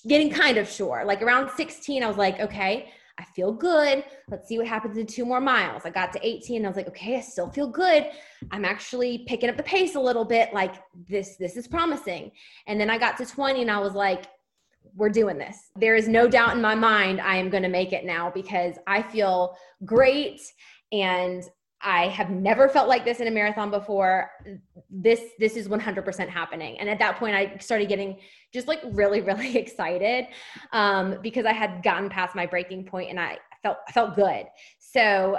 [0.07, 1.05] getting kind of sure.
[1.05, 4.05] Like around 16, I was like, okay, I feel good.
[4.31, 5.83] Let's see what happens in two more miles.
[5.85, 6.65] I got to 18.
[6.65, 8.07] I was like, okay, I still feel good.
[8.53, 10.53] I'm actually picking up the pace a little bit.
[10.53, 10.77] Like
[11.09, 12.31] this, this is promising.
[12.67, 14.27] And then I got to 20 and I was like,
[14.95, 15.71] we're doing this.
[15.77, 18.77] There is no doubt in my mind I am going to make it now because
[18.87, 20.41] I feel great
[20.93, 21.43] and
[21.81, 24.31] I have never felt like this in a marathon before.
[24.91, 26.79] This this is 100% happening.
[26.81, 28.19] And at that point I started getting
[28.53, 30.27] just like really really excited
[30.73, 34.47] um, because I had gotten past my breaking point and I felt I felt good.
[34.79, 35.39] So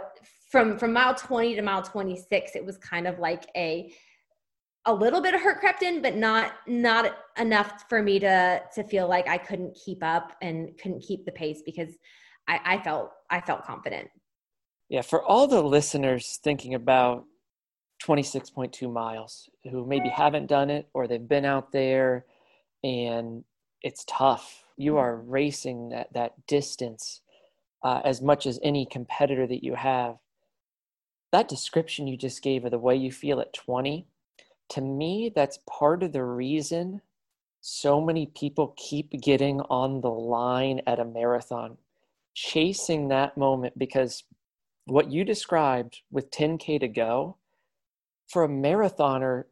[0.49, 3.93] from from mile 20 to mile 26 it was kind of like a
[4.85, 8.83] a little bit of hurt crept in but not not enough for me to to
[8.85, 11.95] feel like I couldn't keep up and couldn't keep the pace because
[12.47, 14.09] I, I felt I felt confident.
[14.89, 17.25] Yeah, for all the listeners thinking about
[18.03, 22.25] 26.2 miles who maybe haven't done it or they've been out there
[22.83, 23.43] and
[23.83, 24.63] it's tough.
[24.77, 27.21] You are racing that, that distance
[27.83, 30.15] uh, as much as any competitor that you have.
[31.31, 34.07] That description you just gave of the way you feel at 20,
[34.69, 37.01] to me, that's part of the reason
[37.61, 41.77] so many people keep getting on the line at a marathon,
[42.33, 44.23] chasing that moment because
[44.89, 47.37] what you described with 10K to go
[48.27, 49.45] for a marathoner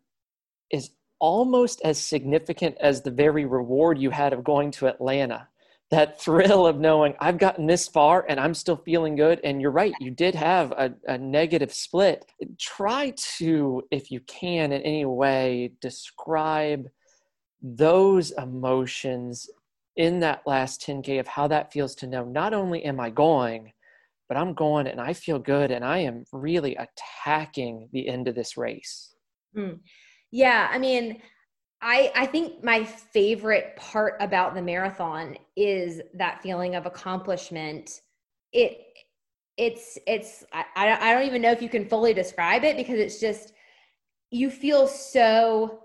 [0.72, 5.48] is almost as significant as the very reward you had of going to Atlanta.
[5.90, 9.40] That thrill of knowing I've gotten this far and I'm still feeling good.
[9.44, 12.26] And you're right, you did have a, a negative split.
[12.60, 16.88] Try to, if you can in any way, describe
[17.62, 19.50] those emotions
[19.96, 23.72] in that last 10K of how that feels to know not only am I going,
[24.28, 28.36] but I'm going and I feel good and I am really attacking the end of
[28.36, 29.14] this race.
[29.56, 29.80] Mm.
[30.32, 31.22] Yeah, I mean,
[31.82, 38.02] I I think my favorite part about the marathon is that feeling of accomplishment.
[38.52, 38.80] It
[39.58, 43.20] it's it's I I don't even know if you can fully describe it because it's
[43.20, 43.54] just
[44.30, 45.84] you feel so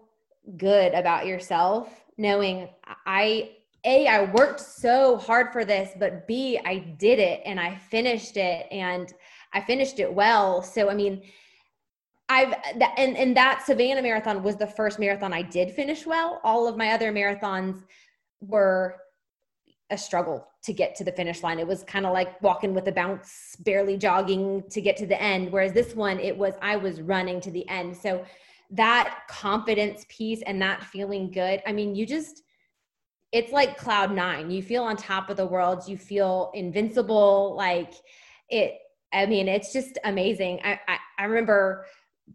[0.56, 2.68] good about yourself knowing
[3.06, 3.52] I
[3.84, 8.36] a i worked so hard for this but b i did it and i finished
[8.36, 9.12] it and
[9.52, 10.62] i finished it well.
[10.62, 11.22] So i mean
[12.28, 12.54] i've
[12.96, 16.40] and, and that savannah marathon was the first marathon i did finish well.
[16.44, 17.82] All of my other marathons
[18.40, 18.96] were
[19.90, 21.58] a struggle to get to the finish line.
[21.58, 25.20] It was kind of like walking with a bounce barely jogging to get to the
[25.20, 27.96] end whereas this one it was i was running to the end.
[27.96, 28.24] So
[28.70, 32.42] that confidence piece and that feeling good i mean you just
[33.32, 34.50] it's like cloud nine.
[34.50, 35.88] You feel on top of the world.
[35.88, 37.54] You feel invincible.
[37.56, 37.92] Like
[38.48, 38.78] it.
[39.12, 40.60] I mean, it's just amazing.
[40.64, 41.86] I, I, I remember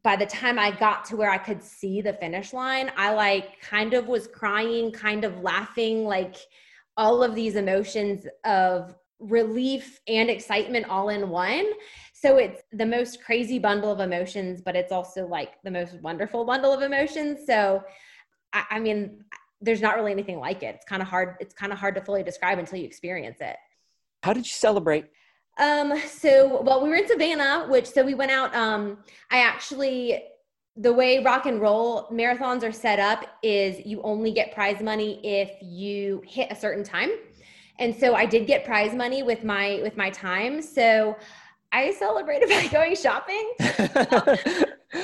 [0.04, 3.60] by the time I got to where I could see the finish line, I like
[3.62, 6.36] kind of was crying, kind of laughing, like
[6.98, 11.66] all of these emotions of relief and excitement all in one.
[12.14, 16.46] So it's the most crazy bundle of emotions, but it's also like the most wonderful
[16.46, 17.40] bundle of emotions.
[17.46, 17.84] So,
[18.54, 19.24] I, I mean,
[19.62, 20.76] there's not really anything like it.
[20.76, 21.36] It's kind of hard.
[21.40, 23.56] It's kind of hard to fully describe until you experience it.
[24.24, 25.06] How did you celebrate?
[25.58, 28.56] Um, so, well, we were in Savannah, which, so we went out.
[28.56, 29.00] Um,
[29.32, 30.24] I actually,
[30.76, 35.20] the way rock and roll marathons are set up is you only get prize money
[35.24, 37.10] if you hit a certain time.
[37.80, 40.62] And so I did get prize money with my, with my time.
[40.62, 41.18] So
[41.72, 43.54] I celebrated by going shopping.
[44.94, 45.00] so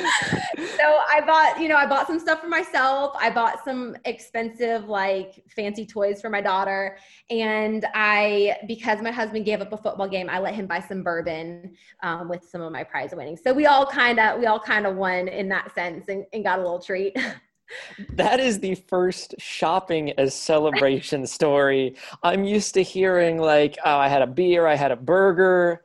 [1.12, 3.14] I bought, you know, I bought some stuff for myself.
[3.20, 6.98] I bought some expensive, like fancy toys for my daughter.
[7.30, 11.04] And I, because my husband gave up a football game, I let him buy some
[11.04, 13.42] bourbon um, with some of my prize winnings.
[13.44, 16.46] So we all kind of, we all kind of won in that sense and, and
[16.46, 17.18] got a little treat.
[18.12, 21.98] that is the first shopping as celebration story.
[22.24, 25.84] I'm used to hearing like, oh, I had a beer, I had a burger.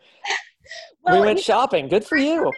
[1.02, 1.88] Well, we went shopping.
[1.88, 2.52] Good for you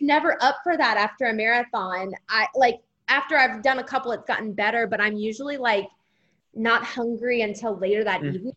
[0.00, 2.12] never up for that after a marathon.
[2.28, 5.88] I like after I've done a couple, it's gotten better, but I'm usually like
[6.54, 8.34] not hungry until later that mm.
[8.34, 8.52] evening.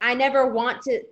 [0.00, 1.02] I never want to.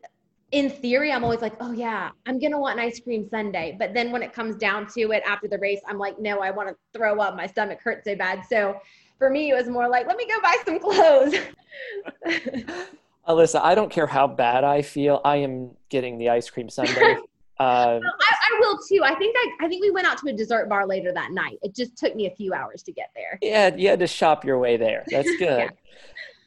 [0.50, 3.76] In theory, I'm always like, oh yeah, I'm gonna want an ice cream sundae.
[3.78, 6.50] But then when it comes down to it after the race, I'm like, no, I
[6.50, 7.36] want to throw up.
[7.36, 8.42] My stomach hurts so bad.
[8.48, 8.80] So
[9.18, 11.34] for me, it was more like, let me go buy some clothes.
[13.28, 15.20] Alyssa, I don't care how bad I feel.
[15.22, 17.16] I am getting the ice cream sundae.
[17.58, 19.02] Uh, well, I, I, will too.
[19.04, 21.58] I think I, I think we went out to a dessert bar later that night.
[21.62, 23.38] It just took me a few hours to get there.
[23.42, 25.04] Yeah, you had to shop your way there.
[25.08, 25.58] That's good.
[25.58, 25.68] yeah.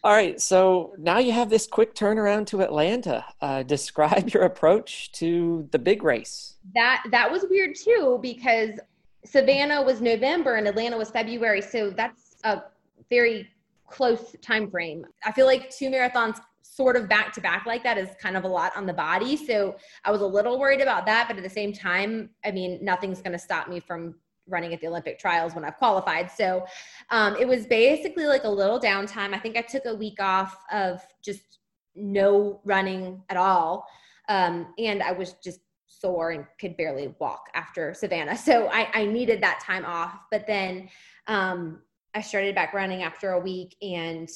[0.04, 3.24] All right, so now you have this quick turnaround to Atlanta.
[3.40, 6.56] Uh, describe your approach to the big race.
[6.74, 8.80] That that was weird too because
[9.26, 12.64] Savannah was November and Atlanta was February, so that's a
[13.10, 13.48] very
[13.88, 15.06] close time frame.
[15.24, 18.44] I feel like two marathons sort of back to back like that is kind of
[18.44, 19.36] a lot on the body.
[19.36, 21.28] So I was a little worried about that.
[21.28, 24.16] But at the same time, I mean, nothing's going to stop me from
[24.48, 26.30] running at the Olympic trials when I've qualified.
[26.30, 26.66] So
[27.10, 29.34] um, it was basically like a little downtime.
[29.34, 31.60] I think I took a week off of just
[31.96, 33.88] no running at all.
[34.30, 38.38] Um, and I was just sore and could barely walk after Savannah.
[38.38, 40.20] So I, I needed that time off.
[40.32, 40.90] But then
[41.28, 41.82] um,
[42.14, 44.30] I started back running after a week and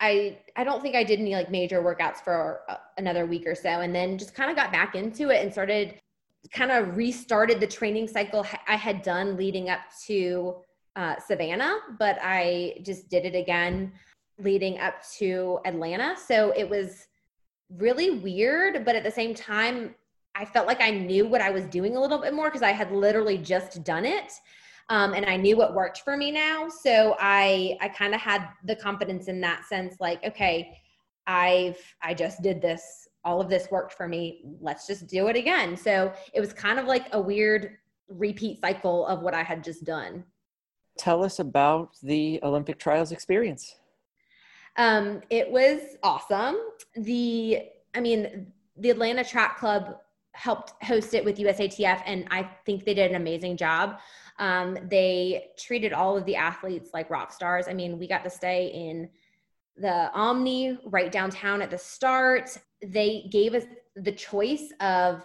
[0.00, 3.54] I I don't think I did any like major workouts for uh, another week or
[3.54, 6.00] so, and then just kind of got back into it and started
[6.52, 10.56] kind of restarted the training cycle I had done leading up to
[10.96, 13.92] uh, Savannah, but I just did it again
[14.38, 16.16] leading up to Atlanta.
[16.16, 17.06] So it was
[17.76, 19.94] really weird, but at the same time,
[20.34, 22.70] I felt like I knew what I was doing a little bit more because I
[22.70, 24.32] had literally just done it
[24.90, 26.68] um, and I knew what worked for me now.
[26.68, 30.76] So I I kind of had the confidence in that sense, like okay,
[31.26, 33.08] I've I just did this.
[33.24, 34.42] All of this worked for me.
[34.60, 35.76] Let's just do it again.
[35.76, 37.76] So it was kind of like a weird
[38.08, 40.24] repeat cycle of what I had just done.
[40.98, 43.76] Tell us about the Olympic trials experience.
[44.76, 46.56] Um, it was awesome.
[46.96, 47.62] The
[47.94, 49.98] I mean, the Atlanta Track Club
[50.32, 53.98] helped host it with USATF, and I think they did an amazing job.
[54.40, 57.68] Um, they treated all of the athletes like rock stars.
[57.68, 59.08] I mean, we got to stay in
[59.76, 62.50] the Omni right downtown at the start.
[62.82, 63.64] They gave us
[63.96, 65.24] the choice of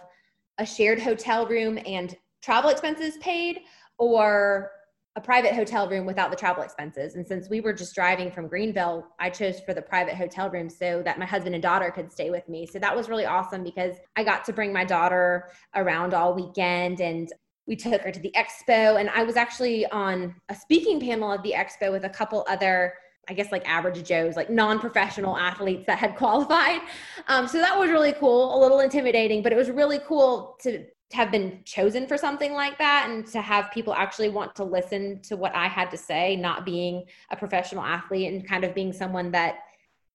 [0.58, 3.60] a shared hotel room and travel expenses paid
[3.98, 4.70] or
[5.16, 7.14] a private hotel room without the travel expenses.
[7.14, 10.68] And since we were just driving from Greenville, I chose for the private hotel room
[10.68, 12.66] so that my husband and daughter could stay with me.
[12.66, 17.00] So that was really awesome because I got to bring my daughter around all weekend
[17.00, 17.32] and
[17.66, 21.42] we took her to the expo and i was actually on a speaking panel at
[21.42, 22.94] the expo with a couple other
[23.28, 26.80] i guess like average joes like non-professional athletes that had qualified.
[27.28, 30.84] Um, so that was really cool a little intimidating but it was really cool to
[31.12, 35.20] have been chosen for something like that and to have people actually want to listen
[35.22, 38.92] to what i had to say not being a professional athlete and kind of being
[38.92, 39.58] someone that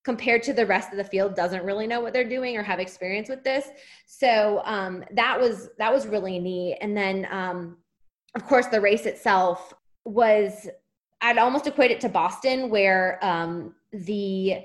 [0.04, 2.80] compared to the rest of the field doesn't really know what they're doing or have
[2.80, 3.68] experience with this.
[4.08, 6.78] So um, that was that was really neat.
[6.82, 7.78] And then um,
[8.36, 9.74] of course the race itself
[10.06, 10.68] was
[11.22, 14.58] i'd almost equate it to boston where um, the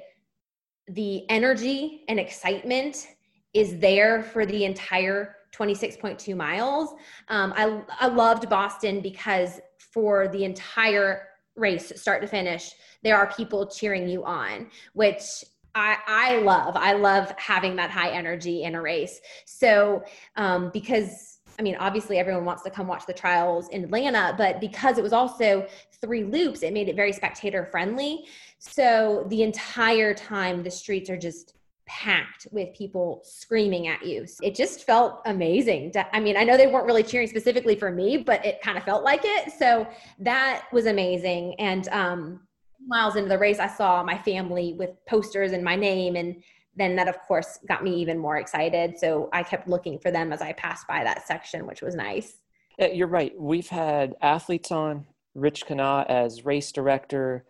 [0.89, 3.09] the energy and excitement
[3.53, 6.91] is there for the entire 26.2 miles.
[7.28, 13.33] Um, I, I loved boston because for the entire race start to finish there are
[13.33, 15.45] people cheering you on which
[15.79, 16.75] I, I love.
[16.75, 19.21] I love having that high energy in a race.
[19.45, 20.03] So,
[20.37, 24.61] um, because I mean, obviously everyone wants to come watch the trials in Atlanta, but
[24.61, 25.67] because it was also
[26.01, 28.27] three loops, it made it very spectator friendly.
[28.59, 31.55] So the entire time, the streets are just
[31.87, 34.26] packed with people screaming at you.
[34.43, 35.93] It just felt amazing.
[36.12, 38.84] I mean, I know they weren't really cheering specifically for me, but it kind of
[38.84, 39.53] felt like it.
[39.53, 39.87] So
[40.18, 41.55] that was amazing.
[41.61, 42.41] And um,
[42.87, 46.16] miles into the race, I saw my family with posters and my name.
[46.16, 46.43] And
[46.74, 48.99] then that, of course, got me even more excited.
[48.99, 52.39] So I kept looking for them as I passed by that section, which was nice.
[52.78, 53.32] You're right.
[53.39, 57.45] We've had athletes on, Rich Kenah as race director.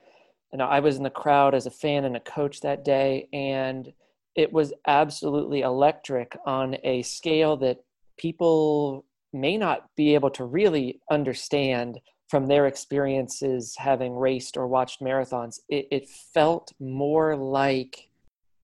[0.53, 3.29] And I was in the crowd as a fan and a coach that day.
[3.33, 3.93] And
[4.37, 7.79] it was absolutely electric on a scale that
[8.19, 15.01] people may not be able to really understand from their experiences having raced or watched
[15.01, 18.09] marathons, it, it felt more like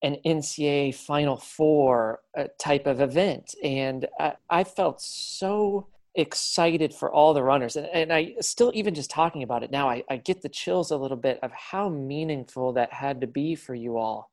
[0.02, 3.54] an NCAA Final Four uh, type of event.
[3.62, 7.76] And I, I, felt so excited for all the runners.
[7.76, 10.90] And, and I still, even just talking about it now, I, I get the chills
[10.90, 14.31] a little bit of how meaningful that had to be for you all.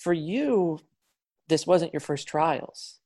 [0.00, 0.80] For you,
[1.48, 3.00] this wasn't your first trials.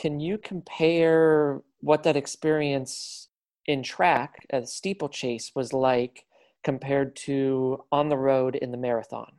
[0.00, 3.28] Can you compare what that experience
[3.66, 6.26] in track a steeplechase was like
[6.62, 9.32] compared to on the road in the marathon?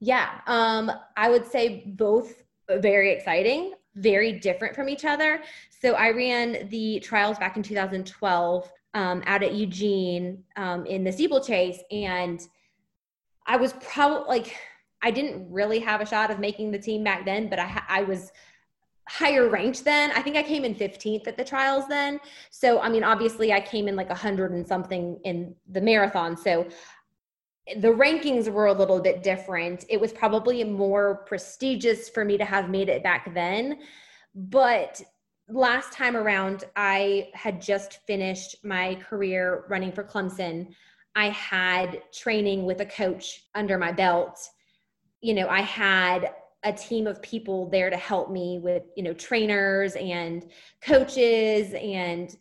[0.00, 5.40] Yeah, um, I would say both very exciting, very different from each other.
[5.70, 11.12] So I ran the trials back in 2012 um, out at Eugene um, in the
[11.12, 12.40] steeplechase, and
[13.46, 14.56] I was probably like
[15.02, 18.02] I didn't really have a shot of making the team back then, but I I
[18.02, 18.32] was
[19.08, 20.10] higher ranked then.
[20.12, 22.20] I think I came in 15th at the trials then.
[22.50, 26.36] So, I mean, obviously I came in like 100 and something in the marathon.
[26.36, 26.66] So,
[27.76, 29.84] the rankings were a little bit different.
[29.88, 33.78] It was probably more prestigious for me to have made it back then.
[34.34, 35.00] But
[35.48, 40.74] last time around, I had just finished my career running for Clemson.
[41.14, 44.40] I had training with a coach under my belt.
[45.22, 49.12] You know, I had a team of people there to help me with you know
[49.14, 50.46] trainers and
[50.80, 52.36] coaches and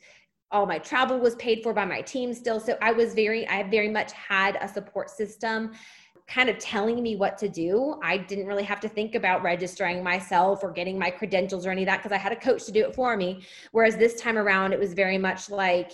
[0.52, 2.60] all my travel was paid for by my team still.
[2.60, 5.72] So i was very i very much had a support system
[6.28, 8.00] kind of telling me what to do.
[8.04, 11.82] I didn't really have to think about registering myself or getting my credentials or any
[11.82, 13.44] of that because i had a coach to do it for me.
[13.72, 15.92] Whereas this time around it was very much like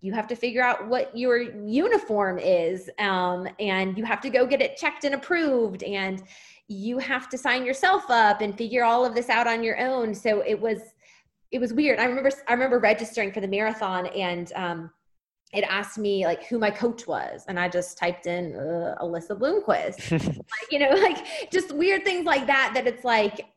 [0.00, 4.46] you have to figure out what your uniform is um, and you have to go
[4.46, 6.22] get it checked and approved and
[6.68, 10.14] you have to sign yourself up and figure all of this out on your own.
[10.14, 10.78] So it was
[11.50, 11.98] it was weird.
[11.98, 14.90] I remember i remember registering for the marathon and um,
[15.52, 19.38] it asked me like who my coach was and i just typed in uh, alyssa
[19.38, 20.10] bloomquist.
[20.36, 23.48] Like, you know like just weird things like that that it's like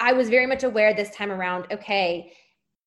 [0.00, 2.32] i was very much aware this time around okay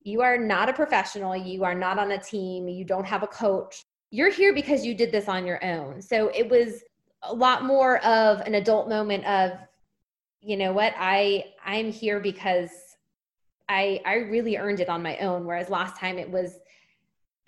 [0.04, 3.28] you are not a professional you are not on a team you don't have a
[3.28, 3.84] coach.
[4.10, 6.02] You're here because you did this on your own.
[6.02, 6.82] So it was
[7.24, 9.52] a lot more of an adult moment of
[10.42, 12.70] you know what i i'm here because
[13.68, 16.60] i i really earned it on my own whereas last time it was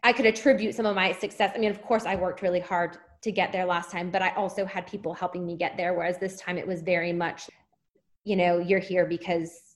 [0.03, 1.51] i could attribute some of my success.
[1.55, 4.29] I mean of course i worked really hard to get there last time but i
[4.29, 7.49] also had people helping me get there whereas this time it was very much
[8.23, 9.75] you know you're here because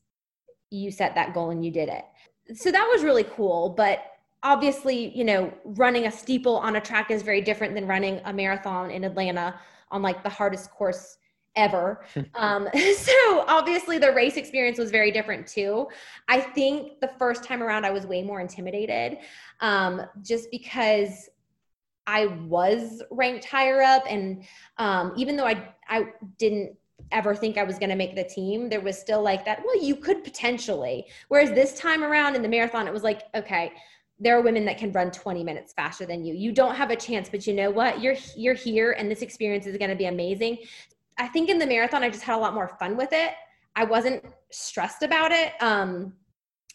[0.71, 2.03] you set that goal and you did it
[2.53, 4.11] so that was really cool but
[4.43, 8.33] obviously you know running a steeple on a track is very different than running a
[8.33, 9.59] marathon in atlanta
[9.91, 11.17] on like the hardest course
[11.55, 12.03] ever.
[12.35, 12.67] um,
[12.97, 15.87] so obviously the race experience was very different too.
[16.27, 19.19] I think the first time around I was way more intimidated
[19.59, 21.29] um, just because
[22.05, 24.03] I was ranked higher up.
[24.09, 24.43] And
[24.77, 26.75] um, even though I, I didn't
[27.13, 29.81] ever think I was going to make the team, there was still like that, well,
[29.81, 31.05] you could potentially.
[31.29, 33.71] Whereas this time around in the marathon, it was like, okay,
[34.19, 36.33] there are women that can run 20 minutes faster than you.
[36.33, 38.01] You don't have a chance, but you know what?
[38.01, 40.57] You're you're here and this experience is going to be amazing.
[41.17, 43.33] I think in the marathon I just had a lot more fun with it.
[43.75, 45.53] I wasn't stressed about it.
[45.61, 46.13] Um,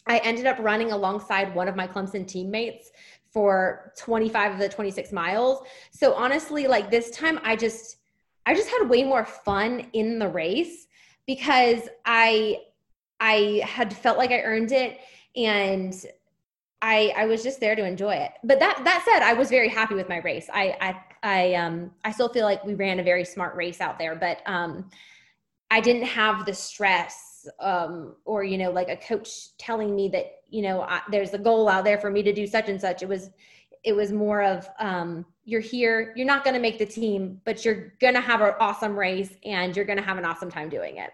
[0.05, 2.91] I ended up running alongside one of my Clemson teammates
[3.31, 5.61] for 25 of the 26 miles.
[5.91, 7.97] So honestly, like this time I just
[8.49, 10.87] I just had way more fun in the race
[11.27, 12.61] because I
[13.19, 14.97] I had felt like I earned it
[15.35, 15.93] and
[16.81, 18.31] I I was just there to enjoy it.
[18.43, 20.49] But that that said, I was very happy with my race.
[20.51, 23.99] I I I um I still feel like we ran a very smart race out
[23.99, 24.89] there, but um
[25.69, 30.25] I didn't have the stress um or you know like a coach telling me that
[30.49, 33.03] you know I, there's a goal out there for me to do such and such.
[33.03, 33.29] It was
[33.83, 37.65] it was more of um you're here, you're not going to make the team, but
[37.65, 40.69] you're going to have an awesome race and you're going to have an awesome time
[40.69, 41.09] doing it.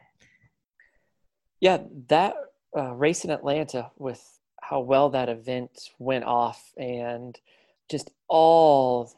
[1.62, 2.36] Yeah, that
[2.78, 4.22] uh, race in Atlanta with
[4.62, 7.40] how well that event went off and
[7.90, 9.14] just all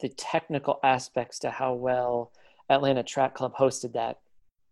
[0.00, 2.32] the technical aspects to how well
[2.68, 4.18] Atlanta Track Club hosted that.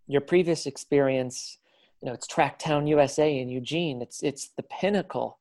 [0.07, 1.59] Your previous experience,
[2.03, 4.03] you know, it's Tracktown USA in Eugene.
[4.03, 5.39] It's it's the pinnacle.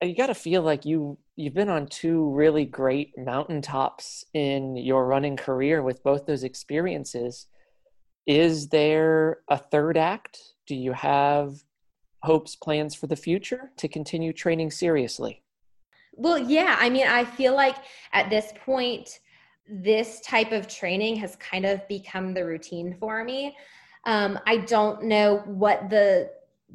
[0.00, 5.06] You got to feel like you you've been on two really great mountaintops in your
[5.06, 7.46] running career with both those experiences.
[8.26, 10.38] Is there a third act?
[10.66, 11.54] Do you have
[12.22, 15.42] hopes, plans for the future to continue training seriously?
[16.14, 16.76] Well, yeah.
[16.78, 17.76] I mean, I feel like
[18.12, 19.20] at this point,
[19.66, 23.56] this type of training has kind of become the routine for me.
[24.04, 26.30] Um, I don't know what the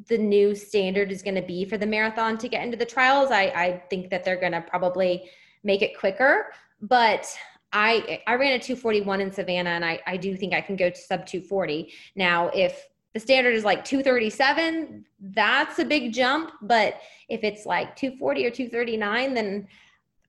[0.07, 3.31] the new standard is going to be for the marathon to get into the trials.
[3.31, 5.29] I, I think that they're going to probably
[5.63, 7.27] make it quicker, but
[7.73, 10.89] I I ran a 241 in Savannah, and I I do think I can go
[10.89, 11.91] to sub 240.
[12.15, 12.87] Now, if
[13.17, 18.51] the standard is like 237 that's a big jump but if it's like 240 or
[18.51, 19.67] 239 then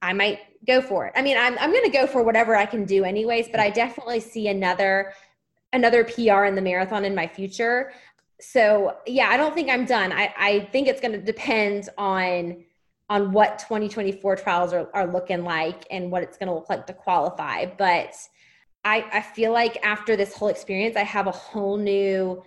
[0.01, 2.65] i might go for it i mean i'm, I'm going to go for whatever i
[2.65, 5.13] can do anyways but i definitely see another
[5.75, 7.93] another pr in the marathon in my future
[8.41, 12.65] so yeah i don't think i'm done i, I think it's going to depend on
[13.11, 16.87] on what 2024 trials are, are looking like and what it's going to look like
[16.87, 18.15] to qualify but
[18.85, 22.43] I, I feel like after this whole experience i have a whole new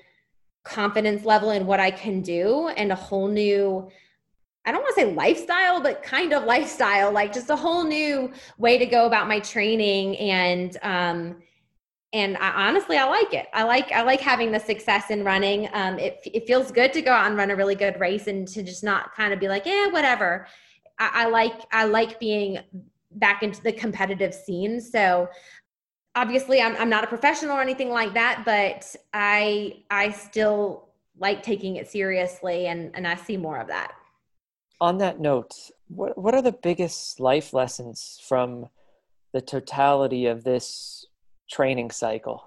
[0.63, 3.89] confidence level in what I can do and a whole new
[4.63, 8.31] I don't want to say lifestyle, but kind of lifestyle, like just a whole new
[8.59, 10.15] way to go about my training.
[10.17, 11.41] And, um,
[12.13, 13.47] and I, honestly, I like it.
[13.53, 15.69] I like, I like having the success in running.
[15.73, 18.47] Um, it, it feels good to go out and run a really good race and
[18.49, 20.47] to just not kind of be like, yeah, whatever.
[20.99, 22.59] I, I like, I like being
[23.11, 24.81] back into the competitive scene.
[24.81, 25.29] So
[26.15, 31.43] obviously I'm, I'm not a professional or anything like that but i i still like
[31.43, 33.93] taking it seriously and and i see more of that
[34.79, 35.53] on that note
[35.87, 38.67] what what are the biggest life lessons from
[39.33, 41.00] the totality of this
[41.51, 42.43] training cycle?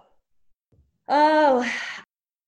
[1.08, 1.68] Oh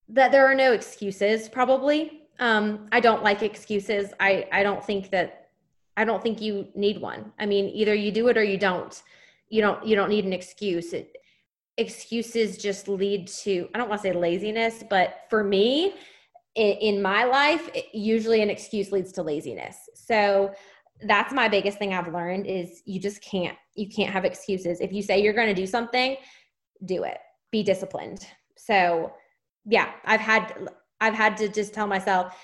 [0.09, 2.23] that there are no excuses probably.
[2.39, 4.13] Um i don't like excuses.
[4.19, 5.49] I i don't think that
[5.95, 7.31] i don't think you need one.
[7.39, 9.01] I mean either you do it or you don't.
[9.49, 10.93] You don't you don't need an excuse.
[10.93, 11.13] It,
[11.79, 15.93] excuses just lead to i don't want to say laziness but for me
[16.55, 19.77] in, in my life it, usually an excuse leads to laziness.
[19.93, 20.51] So
[21.03, 24.81] that's my biggest thing i've learned is you just can't you can't have excuses.
[24.81, 26.17] If you say you're going to do something
[26.85, 27.17] do it
[27.51, 29.13] be disciplined so
[29.65, 30.69] yeah i've had
[31.01, 32.35] i've had to just tell myself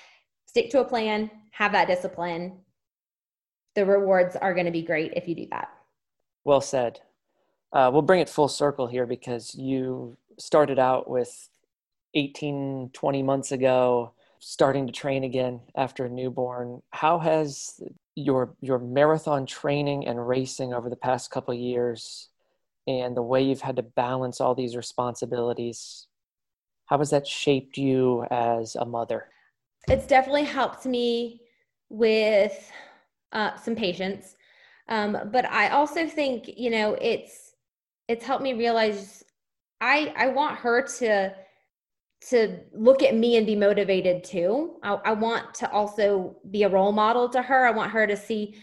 [0.45, 2.57] stick to a plan have that discipline
[3.75, 5.69] the rewards are going to be great if you do that
[6.43, 6.99] well said.
[7.71, 11.49] Uh, we'll bring it full circle here because you started out with
[12.13, 16.81] 18, 20 months ago, starting to train again after a newborn.
[16.91, 17.81] How has
[18.15, 22.29] your your marathon training and racing over the past couple years
[22.87, 26.07] and the way you've had to balance all these responsibilities
[26.85, 29.27] how has that shaped you as a mother
[29.87, 31.41] it's definitely helped me
[31.89, 32.71] with
[33.31, 34.35] uh, some patience
[34.87, 37.53] um, but I also think, you know, it's
[38.07, 39.23] it's helped me realize
[39.79, 41.33] I I want her to
[42.29, 44.77] to look at me and be motivated too.
[44.81, 47.65] I, I want to also be a role model to her.
[47.65, 48.55] I want her to see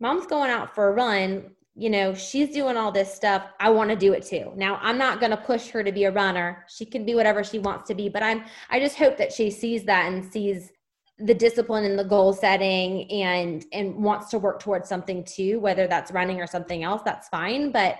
[0.00, 1.54] mom's going out for a run.
[1.78, 3.44] You know, she's doing all this stuff.
[3.60, 4.52] I want to do it too.
[4.56, 6.64] Now, I'm not going to push her to be a runner.
[6.68, 9.50] She can be whatever she wants to be, but I'm I just hope that she
[9.50, 10.72] sees that and sees
[11.20, 15.88] the discipline and the goal setting and and wants to work towards something too whether
[15.88, 17.96] that's running or something else that's fine but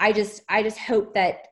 [0.00, 1.48] i just i just hope that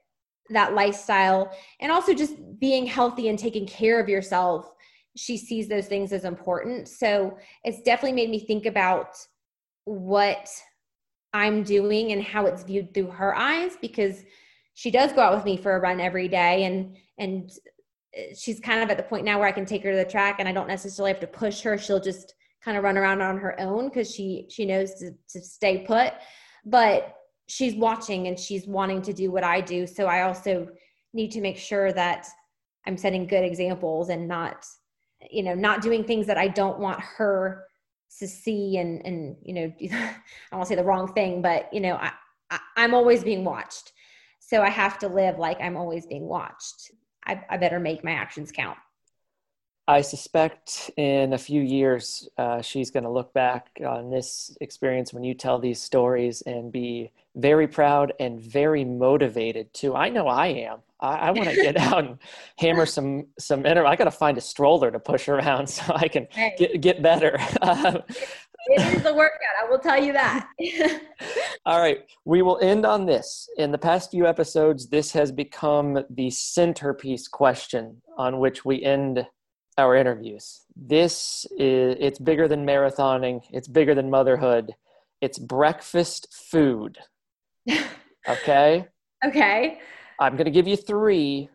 [0.51, 1.51] that lifestyle
[1.81, 4.71] and also just being healthy and taking care of yourself
[5.17, 9.17] she sees those things as important so it's definitely made me think about
[9.85, 10.51] what
[11.37, 14.25] i'm doing and how it's viewed through her eyes because
[14.75, 17.51] she does go out with me for a run every day and and
[18.17, 20.05] uh, she's kind of at the point now where I can take her to the
[20.05, 21.79] track and I don't necessarily have to push her.
[21.79, 25.41] She'll just kind of run around on her own because she she knows to, to
[25.41, 26.13] stay put.
[26.65, 27.15] But
[27.49, 29.87] she's watching and she's wanting to do what I do.
[29.87, 30.69] So I also
[31.15, 32.27] need to make sure that
[32.87, 34.67] I'm setting good examples and not,
[35.31, 37.65] you know, not doing things that I don't want her
[38.19, 39.73] to see and and you know,
[40.53, 42.13] I to say the wrong thing, but you know, I,
[42.51, 43.93] I I'm always being watched.
[44.41, 46.93] So I have to live like I'm always being watched.
[47.27, 48.79] I, I better make my actions count.
[49.89, 55.13] I suspect in a few years, uh, she's going to look back on this experience
[55.13, 59.95] when you tell these stories and be very proud and very motivated too.
[59.95, 60.79] I know I am.
[60.99, 62.19] I, I want to get out and
[62.59, 63.87] hammer some some inner.
[63.87, 66.55] I got to find a stroller to push around so I can hey.
[66.59, 67.37] get get better.
[67.63, 69.41] it is a workout.
[69.63, 70.49] I will tell you that.
[71.65, 73.49] All right, we will end on this.
[73.57, 79.27] In the past few episodes, this has become the centerpiece question on which we end
[79.79, 80.63] our interviews.
[80.75, 84.75] This is it's bigger than marathoning, it's bigger than motherhood.
[85.21, 86.99] It's breakfast food.
[88.29, 88.85] Okay?
[89.25, 89.79] okay.
[90.19, 91.49] I'm going to give you 3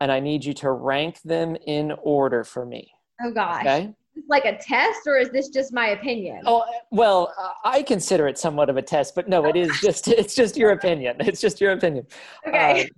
[0.00, 2.90] and I need you to rank them in order for me.
[3.22, 3.60] Oh gosh.
[3.60, 3.94] Okay?
[4.28, 6.42] like a test or is this just my opinion?
[6.44, 7.32] Oh, well,
[7.64, 10.72] I consider it somewhat of a test, but no, it is just it's just your
[10.72, 11.16] opinion.
[11.20, 12.06] It's just your opinion.
[12.46, 12.88] Okay.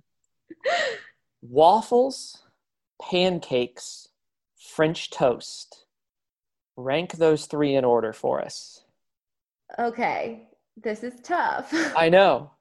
[0.67, 0.71] Uh,
[1.41, 2.43] waffles,
[3.01, 4.09] pancakes,
[4.75, 5.85] French toast.
[6.77, 8.83] Rank those three in order for us.
[9.77, 10.47] Okay,
[10.77, 11.73] this is tough.
[11.95, 12.51] I know.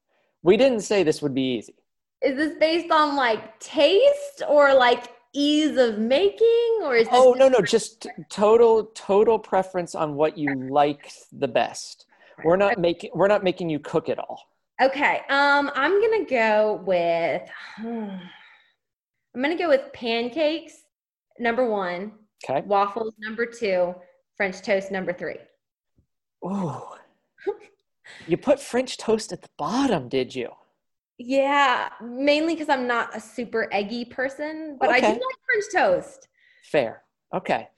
[0.43, 1.77] We didn't say this would be easy.
[2.23, 7.49] Is this based on like taste or like ease of making or is Oh, no,
[7.49, 12.07] no, just total total preference on what you like the best.
[12.45, 14.43] We're not making we're not making you cook it all.
[14.83, 15.21] Okay.
[15.29, 17.49] Um I'm going to go with
[17.79, 20.75] I'm going to go with pancakes
[21.39, 22.13] number one.
[22.45, 22.67] Okay.
[22.67, 23.95] Waffles number two.
[24.37, 25.37] French toast number three.
[26.43, 26.97] Oh.
[28.27, 30.49] you put French toast at the bottom, did you?
[31.19, 34.99] Yeah, mainly because I'm not a super eggy person, but okay.
[34.99, 36.29] I do like French toast.
[36.65, 37.03] Fair.
[37.35, 37.69] Okay.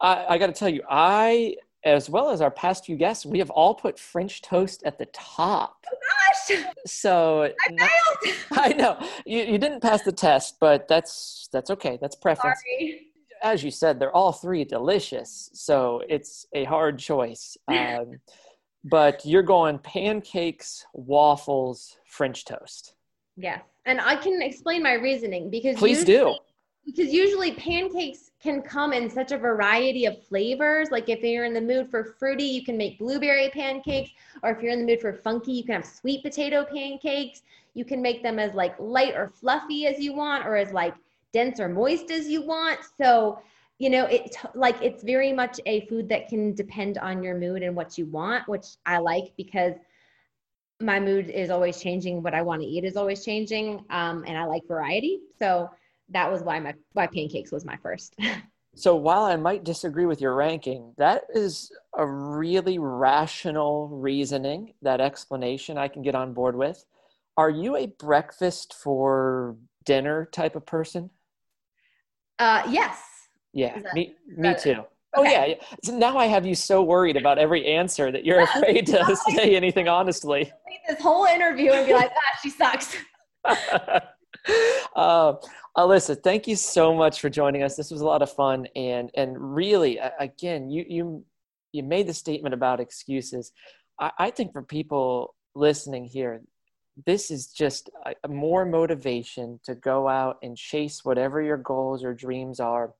[0.00, 3.38] I, I got to tell you, I, as well as our past few guests, we
[3.38, 5.86] have all put French toast at the top.
[5.92, 5.96] Oh
[6.50, 6.64] gosh!
[6.86, 8.36] So I failed.
[8.52, 11.98] I know you, you didn't pass the test, but that's that's okay.
[12.00, 12.58] That's preference.
[12.60, 13.04] Sorry.
[13.42, 17.56] As you said, they're all three delicious, so it's a hard choice.
[17.68, 18.20] Um,
[18.84, 22.94] but you're going pancakes, waffles, French toast.
[23.36, 26.36] Yeah, and I can explain my reasoning because please do.
[26.88, 30.90] Because usually pancakes can come in such a variety of flavors.
[30.90, 34.10] Like if you're in the mood for fruity, you can make blueberry pancakes,
[34.42, 37.42] or if you're in the mood for funky, you can have sweet potato pancakes.
[37.74, 40.94] You can make them as like light or fluffy as you want, or as like
[41.34, 42.80] dense or moist as you want.
[42.96, 43.38] So
[43.78, 47.62] you know it's like it's very much a food that can depend on your mood
[47.62, 49.74] and what you want which i like because
[50.80, 54.36] my mood is always changing what i want to eat is always changing um, and
[54.36, 55.70] i like variety so
[56.10, 58.14] that was why my why pancakes was my first
[58.74, 65.00] so while i might disagree with your ranking that is a really rational reasoning that
[65.00, 66.84] explanation i can get on board with
[67.36, 71.10] are you a breakfast for dinner type of person
[72.38, 73.02] uh yes
[73.52, 74.84] yeah, that, me, me too.
[75.16, 75.54] Oh yeah.
[75.82, 79.56] So now I have you so worried about every answer that you're afraid to say
[79.56, 80.52] anything honestly.
[80.88, 82.96] This whole interview and be like, ah, she sucks.
[84.96, 85.34] Uh,
[85.76, 87.76] Alyssa, thank you so much for joining us.
[87.76, 91.24] This was a lot of fun, and and really, again, you you
[91.72, 93.52] you made the statement about excuses.
[93.98, 96.42] I, I think for people listening here,
[97.06, 102.04] this is just a, a more motivation to go out and chase whatever your goals
[102.04, 102.94] or dreams are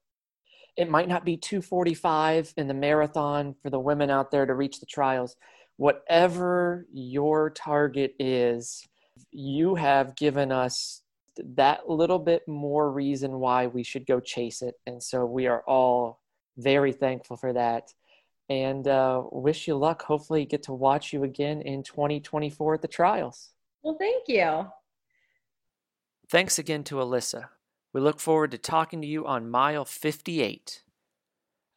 [0.78, 4.78] it might not be 245 in the marathon for the women out there to reach
[4.78, 5.34] the trials.
[5.76, 8.86] Whatever your target is,
[9.32, 11.02] you have given us
[11.56, 14.74] that little bit more reason why we should go chase it.
[14.86, 16.20] And so we are all
[16.56, 17.92] very thankful for that.
[18.48, 20.02] And uh, wish you luck.
[20.02, 23.50] Hopefully, get to watch you again in 2024 at the trials.
[23.82, 24.66] Well, thank you.
[26.30, 27.48] Thanks again to Alyssa.
[27.92, 30.82] We look forward to talking to you on mile 58.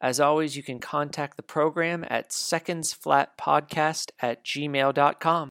[0.00, 5.48] As always, you can contact the program at secondsflatpodcast at gmail.com.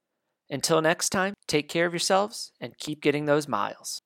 [0.52, 4.02] Until next time, take care of yourselves and keep getting those miles.